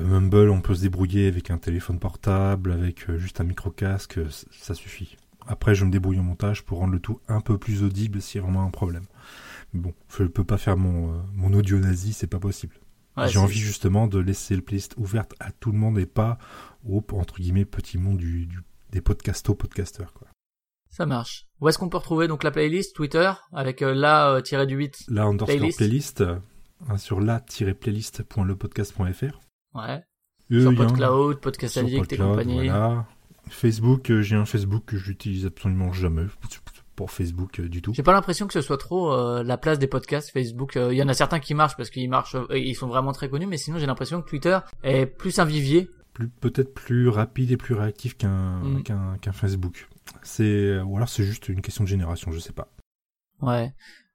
Euh, 0.00 0.04
Mumble, 0.04 0.50
on 0.50 0.60
peut 0.60 0.74
se 0.74 0.82
débrouiller 0.82 1.28
avec 1.28 1.50
un 1.50 1.58
téléphone 1.58 1.98
portable, 1.98 2.72
avec 2.72 3.08
euh, 3.08 3.18
juste 3.18 3.40
un 3.40 3.44
micro-casque, 3.44 4.18
euh, 4.18 4.30
c- 4.30 4.46
ça 4.52 4.74
suffit. 4.74 5.16
Après, 5.46 5.74
je 5.74 5.84
me 5.84 5.90
débrouille 5.90 6.18
en 6.20 6.22
montage 6.22 6.64
pour 6.64 6.78
rendre 6.78 6.92
le 6.92 7.00
tout 7.00 7.20
un 7.28 7.40
peu 7.40 7.58
plus 7.58 7.82
audible 7.82 8.20
s'il 8.20 8.40
y 8.40 8.44
a 8.44 8.46
vraiment 8.46 8.62
un 8.64 8.70
problème. 8.70 9.04
Mais 9.74 9.80
bon, 9.80 9.94
je 10.10 10.24
peux 10.24 10.44
pas 10.44 10.58
faire 10.58 10.76
mon, 10.78 11.14
euh, 11.14 11.18
mon 11.34 11.52
audio 11.54 11.78
nazi, 11.80 12.12
c'est 12.14 12.26
pas 12.28 12.40
possible. 12.40 12.76
Ouais, 13.16 13.30
J'ai 13.30 13.38
envie 13.38 13.58
justement 13.60 14.06
de 14.08 14.18
laisser 14.18 14.56
le 14.56 14.62
playlist 14.62 14.94
ouverte 14.98 15.34
à 15.40 15.52
tout 15.52 15.72
le 15.72 15.78
monde 15.78 15.98
et 15.98 16.06
pas 16.06 16.38
au, 16.88 17.04
entre 17.12 17.36
guillemets, 17.40 17.66
petit 17.66 17.98
monde 17.98 18.18
du, 18.18 18.46
du- 18.46 18.60
des 18.92 19.00
podcastos 19.00 19.54
podcasteurs, 19.54 20.12
quoi. 20.12 20.28
Ça 20.90 21.06
marche. 21.06 21.46
Où 21.60 21.68
est-ce 21.68 21.78
qu'on 21.78 21.88
peut 21.88 21.98
retrouver 21.98 22.26
donc 22.26 22.42
la 22.42 22.50
playlist? 22.50 22.96
Twitter 22.96 23.30
avec 23.52 23.80
euh, 23.82 23.94
la 23.94 24.32
euh, 24.32 24.40
tiré 24.40 24.66
du 24.66 24.74
8 24.74 25.04
Là, 25.08 25.24
underscore 25.24 25.46
Playlist. 25.56 25.78
playlist, 25.78 26.24
hein, 26.88 26.96
sur 26.98 27.20
la-playlist.lepodcast.fr. 27.20 29.40
Ouais. 29.74 30.02
Euh, 30.52 30.60
sur 30.62 30.70
un- 30.70 30.74
PodCloud, 30.74 31.40
Podcast 31.40 31.76
Addict 31.76 32.12
et 32.12 32.16
compagnie. 32.16 32.68
Voilà. 32.68 33.06
Facebook, 33.48 34.10
euh, 34.10 34.22
j'ai 34.22 34.36
un 34.36 34.44
Facebook 34.44 34.84
que 34.86 34.96
j'utilise 34.96 35.46
absolument 35.46 35.92
jamais 35.92 36.24
pour 36.96 37.10
Facebook 37.10 37.60
du 37.60 37.80
tout. 37.82 37.92
J'ai 37.94 38.02
pas 38.02 38.12
l'impression 38.12 38.46
que 38.46 38.52
ce 38.52 38.60
soit 38.60 38.76
trop 38.76 39.14
la 39.42 39.56
place 39.56 39.78
des 39.78 39.86
podcasts 39.86 40.30
Facebook. 40.30 40.76
Il 40.76 40.94
y 40.96 41.02
en 41.02 41.08
a 41.08 41.14
certains 41.14 41.40
qui 41.40 41.54
marchent 41.54 41.76
parce 41.76 41.88
qu'ils 41.90 42.10
marchent, 42.10 42.36
ils 42.54 42.74
sont 42.74 42.88
vraiment 42.88 43.12
très 43.12 43.30
connus, 43.30 43.46
mais 43.46 43.56
sinon 43.56 43.78
j'ai 43.78 43.86
l'impression 43.86 44.20
que 44.20 44.28
Twitter 44.28 44.58
est 44.82 45.06
plus 45.06 45.38
un 45.38 45.44
vivier. 45.46 45.88
Plus 46.20 46.28
peut-être 46.28 46.74
plus 46.74 47.08
rapide 47.08 47.50
et 47.50 47.56
plus 47.56 47.74
réactif 47.74 48.14
qu'un 48.16 48.60
Mm. 48.62 48.82
qu'un 48.82 49.16
qu'un 49.18 49.32
Facebook. 49.32 49.88
C'est 50.22 50.78
ou 50.80 50.96
alors 50.96 51.08
c'est 51.08 51.24
juste 51.24 51.48
une 51.48 51.62
question 51.62 51.84
de 51.84 51.88
génération, 51.88 52.30
je 52.30 52.38
sais 52.38 52.52
pas. 52.52 52.68
Ouais. 53.40 53.72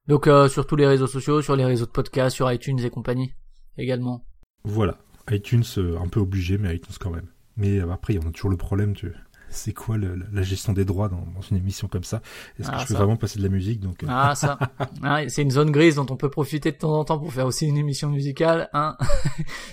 Donc 0.08 0.28
euh, 0.28 0.48
sur 0.48 0.68
tous 0.68 0.76
les 0.76 0.86
réseaux 0.86 1.08
sociaux, 1.08 1.42
sur 1.42 1.56
les 1.56 1.66
réseaux 1.66 1.88
de 1.88 1.92
podcasts, 1.92 2.36
sur 2.36 2.52
iTunes 2.52 2.80
et 2.80 2.92
compagnie 2.92 3.34
également. 3.78 4.24
Voilà, 4.64 5.00
iTunes 5.32 5.64
euh, 5.80 5.98
un 6.00 6.08
peu 6.08 6.20
obligé, 6.20 6.60
mais 6.60 6.76
iTunes 6.76 6.96
quand 7.00 7.10
même. 7.10 7.28
Mais 7.58 7.80
euh, 7.80 7.90
après, 7.92 8.18
on 8.24 8.28
a 8.28 8.32
toujours 8.32 8.52
le 8.52 8.58
problème, 8.58 8.94
tu... 8.94 9.12
c'est 9.56 9.74
quoi 9.74 9.98
le- 9.98 10.20
la 10.32 10.42
gestion 10.44 10.74
des 10.74 10.86
droits 10.86 11.10
dans, 11.10 11.26
dans 11.34 11.42
une 11.42 11.58
émission 11.58 11.88
comme 11.88 12.04
ça? 12.04 12.22
Est-ce 12.60 12.70
que 12.70 12.76
Ah, 12.76 12.80
je 12.82 12.88
peux 12.88 12.94
ça. 12.94 13.00
vraiment 13.00 13.18
passer 13.18 13.40
de 13.40 13.44
la 13.44 13.50
musique 13.50 13.80
donc 13.80 14.04
euh, 14.04 14.08
Ah 14.10 14.36
ça, 14.36 14.60
Ah, 15.04 15.28
c'est 15.30 15.42
une 15.42 15.52
zone 15.52 15.72
grise 15.72 15.96
dont 15.96 16.06
on 16.10 16.16
peut 16.18 16.30
profiter 16.30 16.72
de 16.72 16.78
temps 16.78 16.94
en 17.00 17.06
temps 17.06 17.18
pour 17.20 17.34
faire 17.34 17.46
aussi 17.48 17.66
une 17.66 17.78
émission 17.78 18.10
musicale. 18.10 18.70
Hein 18.74 18.96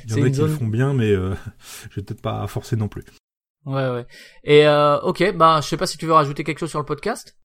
Il 0.07 0.11
y 0.17 0.21
en 0.21 0.25
a 0.25 0.31
qui 0.31 0.41
le 0.41 0.49
font 0.49 0.67
bien, 0.69 0.95
mais 0.95 1.11
euh, 1.11 1.35
je 1.91 1.97
vais 2.01 2.03
peut-être 2.05 2.23
pas 2.23 2.47
forcer 2.47 2.77
non 2.77 2.89
plus. 2.89 3.05
Ouais 3.65 3.89
ouais. 3.91 4.07
Et 4.45 4.67
euh, 4.67 4.99
ok, 5.01 5.37
bah 5.37 5.61
je 5.63 5.69
sais 5.69 5.77
pas 5.77 5.87
si 5.87 5.97
tu 5.99 6.07
veux 6.07 6.13
rajouter 6.15 6.43
quelque 6.45 6.59
chose 6.59 6.71
sur 6.71 6.81
le 6.81 6.85
podcast? 6.87 7.37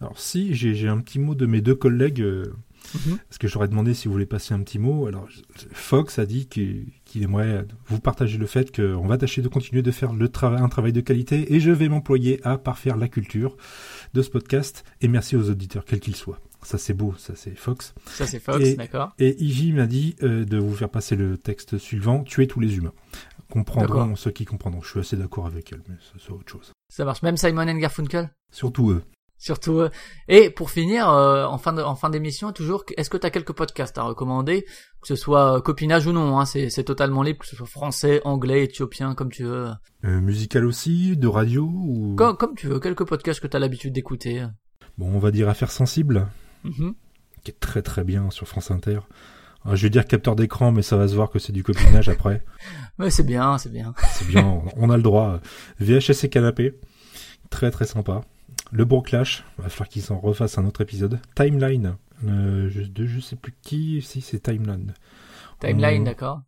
Alors 0.00 0.18
si, 0.18 0.54
j'ai 0.54 0.88
un 0.88 1.00
petit 1.00 1.18
mot 1.18 1.34
de 1.34 1.46
mes 1.46 1.60
deux 1.60 1.74
collègues, 1.74 2.20
euh, 2.20 2.54
Mhm. 2.94 3.16
parce 3.28 3.38
que 3.38 3.48
j'aurais 3.48 3.66
demandé 3.66 3.94
si 3.94 4.08
vous 4.08 4.12
voulez 4.12 4.26
passer 4.26 4.52
un 4.52 4.60
petit 4.62 4.78
mot. 4.78 5.06
Alors 5.06 5.26
Fox 5.72 6.18
a 6.18 6.26
dit 6.26 6.46
qu'il 6.48 6.92
qu'il 7.14 7.22
aimerait 7.22 7.64
vous 7.86 8.00
partager 8.00 8.38
le 8.38 8.46
fait 8.46 8.74
qu'on 8.74 9.06
va 9.06 9.16
tâcher 9.18 9.40
de 9.40 9.46
continuer 9.46 9.82
de 9.82 9.90
faire 9.92 10.12
le 10.12 10.26
trava- 10.28 10.60
un 10.60 10.68
travail 10.68 10.92
de 10.92 11.00
qualité 11.00 11.54
et 11.54 11.60
je 11.60 11.70
vais 11.70 11.88
m'employer 11.88 12.40
à 12.44 12.58
parfaire 12.58 12.96
la 12.96 13.06
culture 13.06 13.56
de 14.14 14.20
ce 14.20 14.30
podcast. 14.30 14.82
Et 15.00 15.06
merci 15.06 15.36
aux 15.36 15.48
auditeurs, 15.48 15.84
quels 15.84 16.00
qu'ils 16.00 16.16
soient. 16.16 16.40
Ça 16.62 16.76
c'est 16.76 16.92
beau, 16.94 17.14
ça 17.16 17.34
c'est 17.36 17.54
Fox. 17.54 17.94
Ça 18.06 18.26
c'est 18.26 18.40
Fox, 18.40 18.74
d'accord. 18.74 19.12
Et 19.20 19.40
Iji 19.40 19.72
m'a 19.72 19.86
dit 19.86 20.16
euh, 20.24 20.44
de 20.44 20.58
vous 20.58 20.74
faire 20.74 20.88
passer 20.88 21.14
le 21.14 21.38
texte 21.38 21.78
suivant, 21.78 22.24
tuer 22.24 22.48
tous 22.48 22.58
les 22.58 22.76
humains. 22.76 22.92
Comprendront 23.48 24.16
ceux 24.16 24.32
qui 24.32 24.44
comprendront. 24.44 24.82
Je 24.82 24.88
suis 24.88 25.00
assez 25.00 25.16
d'accord 25.16 25.46
avec 25.46 25.70
elle, 25.72 25.82
mais 25.88 25.94
ça, 25.96 26.14
c'est 26.18 26.32
autre 26.32 26.50
chose. 26.50 26.72
Ça 26.92 27.04
marche. 27.04 27.22
Même 27.22 27.36
Simon 27.36 27.68
and 27.68 27.76
Garfunkel? 27.78 28.30
Surtout 28.52 28.90
eux. 28.90 29.02
Surtout. 29.38 29.72
eux. 29.80 29.90
Et 30.28 30.48
pour 30.50 30.70
finir, 30.70 31.08
euh, 31.10 31.44
en 31.44 31.58
fin 31.58 31.72
de, 31.72 31.82
en 31.82 31.94
fin 31.96 32.08
d'émission, 32.08 32.52
toujours, 32.52 32.84
est-ce 32.96 33.10
que 33.10 33.16
tu 33.18 33.26
as 33.26 33.30
quelques 33.30 33.52
podcasts 33.52 33.98
à 33.98 34.02
recommander, 34.02 34.62
que 35.02 35.08
ce 35.08 35.16
soit 35.16 35.56
euh, 35.56 35.60
copinage 35.60 36.06
ou 36.06 36.12
non, 36.12 36.38
hein, 36.38 36.44
c'est, 36.46 36.70
c'est 36.70 36.84
totalement 36.84 37.22
libre, 37.22 37.40
que 37.40 37.46
ce 37.46 37.56
soit 37.56 37.66
français, 37.66 38.20
anglais, 38.24 38.64
éthiopien, 38.64 39.14
comme 39.14 39.30
tu 39.30 39.44
veux. 39.44 39.68
Euh, 40.04 40.20
musical 40.20 40.64
aussi, 40.64 41.16
de 41.16 41.28
radio 41.28 41.64
ou... 41.64 42.14
Comme, 42.16 42.36
comme 42.36 42.54
tu 42.54 42.68
veux, 42.68 42.80
quelques 42.80 43.04
podcasts 43.06 43.40
que 43.40 43.46
tu 43.46 43.56
as 43.56 43.60
l'habitude 43.60 43.92
d'écouter. 43.92 44.46
Bon, 44.96 45.10
on 45.14 45.18
va 45.18 45.30
dire 45.30 45.48
Affaires 45.48 45.72
sensibles, 45.72 46.26
Mhm. 46.64 46.94
qui 47.42 47.50
est 47.50 47.60
très 47.60 47.82
très 47.82 48.04
bien 48.04 48.30
sur 48.30 48.48
France 48.48 48.70
Inter. 48.70 49.00
Je 49.70 49.82
vais 49.82 49.90
dire 49.90 50.06
capteur 50.06 50.36
d'écran, 50.36 50.72
mais 50.72 50.82
ça 50.82 50.96
va 50.98 51.08
se 51.08 51.14
voir 51.14 51.30
que 51.30 51.38
c'est 51.38 51.52
du 51.52 51.62
copinage 51.64 52.08
après. 52.08 52.42
Ouais, 52.98 53.10
c'est 53.10 53.22
bien, 53.24 53.58
c'est 53.58 53.72
bien. 53.72 53.92
C'est 54.12 54.26
bien, 54.28 54.44
on- 54.46 54.64
on 54.76 54.90
a 54.90 54.96
le 54.96 55.02
droit. 55.02 55.40
VHS 55.80 56.24
et 56.24 56.28
canapé, 56.28 56.78
très 57.50 57.70
très 57.70 57.86
sympa. 57.86 58.20
Le 58.76 58.84
Bon 58.84 59.00
Clash, 59.02 59.44
va 59.58 59.68
falloir 59.68 59.88
qu'ils 59.88 60.12
en 60.12 60.18
refassent 60.18 60.58
un 60.58 60.66
autre 60.66 60.80
épisode. 60.80 61.20
Timeline, 61.36 61.96
euh, 62.26 62.68
je, 62.68 62.82
de 62.82 63.06
je 63.06 63.20
sais 63.20 63.36
plus 63.36 63.54
qui, 63.62 64.02
si 64.02 64.20
c'est 64.20 64.40
Timeline. 64.40 64.94
Timeline, 65.60 66.02
On- 66.02 66.04
d'accord. 66.04 66.40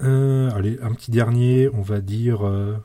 Euh, 0.00 0.48
allez, 0.52 0.78
un 0.80 0.94
petit 0.94 1.10
dernier, 1.10 1.68
on 1.74 1.82
va 1.82 2.00
dire 2.00 2.46
euh, 2.46 2.76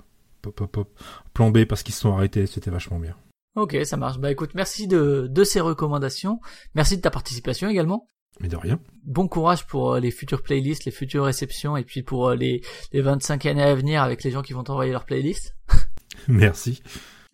pop, 0.41 0.55
pop, 0.55 0.71
pop. 0.71 0.99
Plan 1.35 1.51
B 1.51 1.65
parce 1.65 1.83
qu'ils 1.83 1.93
se 1.93 2.01
sont 2.01 2.11
arrêtés, 2.11 2.47
c'était 2.47 2.71
vachement 2.71 2.97
bien. 2.97 3.15
Ok, 3.55 3.77
ça 3.85 3.97
marche. 3.97 4.17
Bah 4.17 4.31
écoute, 4.31 4.51
merci 4.55 4.87
de, 4.87 5.27
de 5.29 5.43
ces 5.43 5.59
recommandations. 5.61 6.39
Merci 6.73 6.97
de 6.97 7.01
ta 7.03 7.11
participation 7.11 7.69
également. 7.69 8.07
Mais 8.39 8.47
de 8.49 8.55
rien. 8.57 8.79
Bon 9.03 9.27
courage 9.27 9.67
pour 9.67 9.93
euh, 9.93 9.99
les 9.99 10.09
futures 10.11 10.41
playlists, 10.41 10.85
les 10.85 10.91
futures 10.91 11.25
réceptions, 11.25 11.77
et 11.77 11.83
puis 11.83 12.01
pour 12.01 12.29
euh, 12.29 12.35
les, 12.35 12.61
les 12.93 13.01
25 13.01 13.45
années 13.45 13.61
à 13.63 13.75
venir 13.75 14.01
avec 14.01 14.23
les 14.23 14.31
gens 14.31 14.41
qui 14.41 14.53
vont 14.53 14.63
t'envoyer 14.63 14.91
leurs 14.91 15.05
playlists. 15.05 15.55
Merci. 16.27 16.81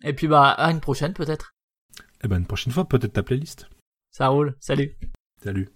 Et 0.02 0.12
puis 0.12 0.28
bah 0.28 0.50
à 0.50 0.70
une 0.70 0.80
prochaine 0.80 1.14
peut-être. 1.14 1.53
Eh 2.24 2.28
ben 2.28 2.38
une 2.38 2.46
prochaine 2.46 2.72
fois, 2.72 2.88
peut-être 2.88 3.12
ta 3.12 3.22
playlist. 3.22 3.68
Ça 4.10 4.28
roule. 4.28 4.56
Salut. 4.58 4.96
Salut. 5.42 5.68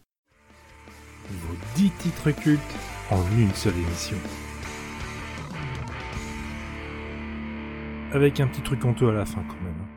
Vos 1.28 1.56
10 1.76 1.90
titres 1.98 2.30
cultes 2.30 2.62
en 3.10 3.22
une 3.32 3.52
seule 3.52 3.76
émission. 3.76 4.16
Avec 8.12 8.40
un 8.40 8.46
petit 8.46 8.62
truc 8.62 8.82
honteux 8.82 9.10
à 9.10 9.12
la 9.12 9.26
fin 9.26 9.44
quand 9.46 9.60
même. 9.60 9.87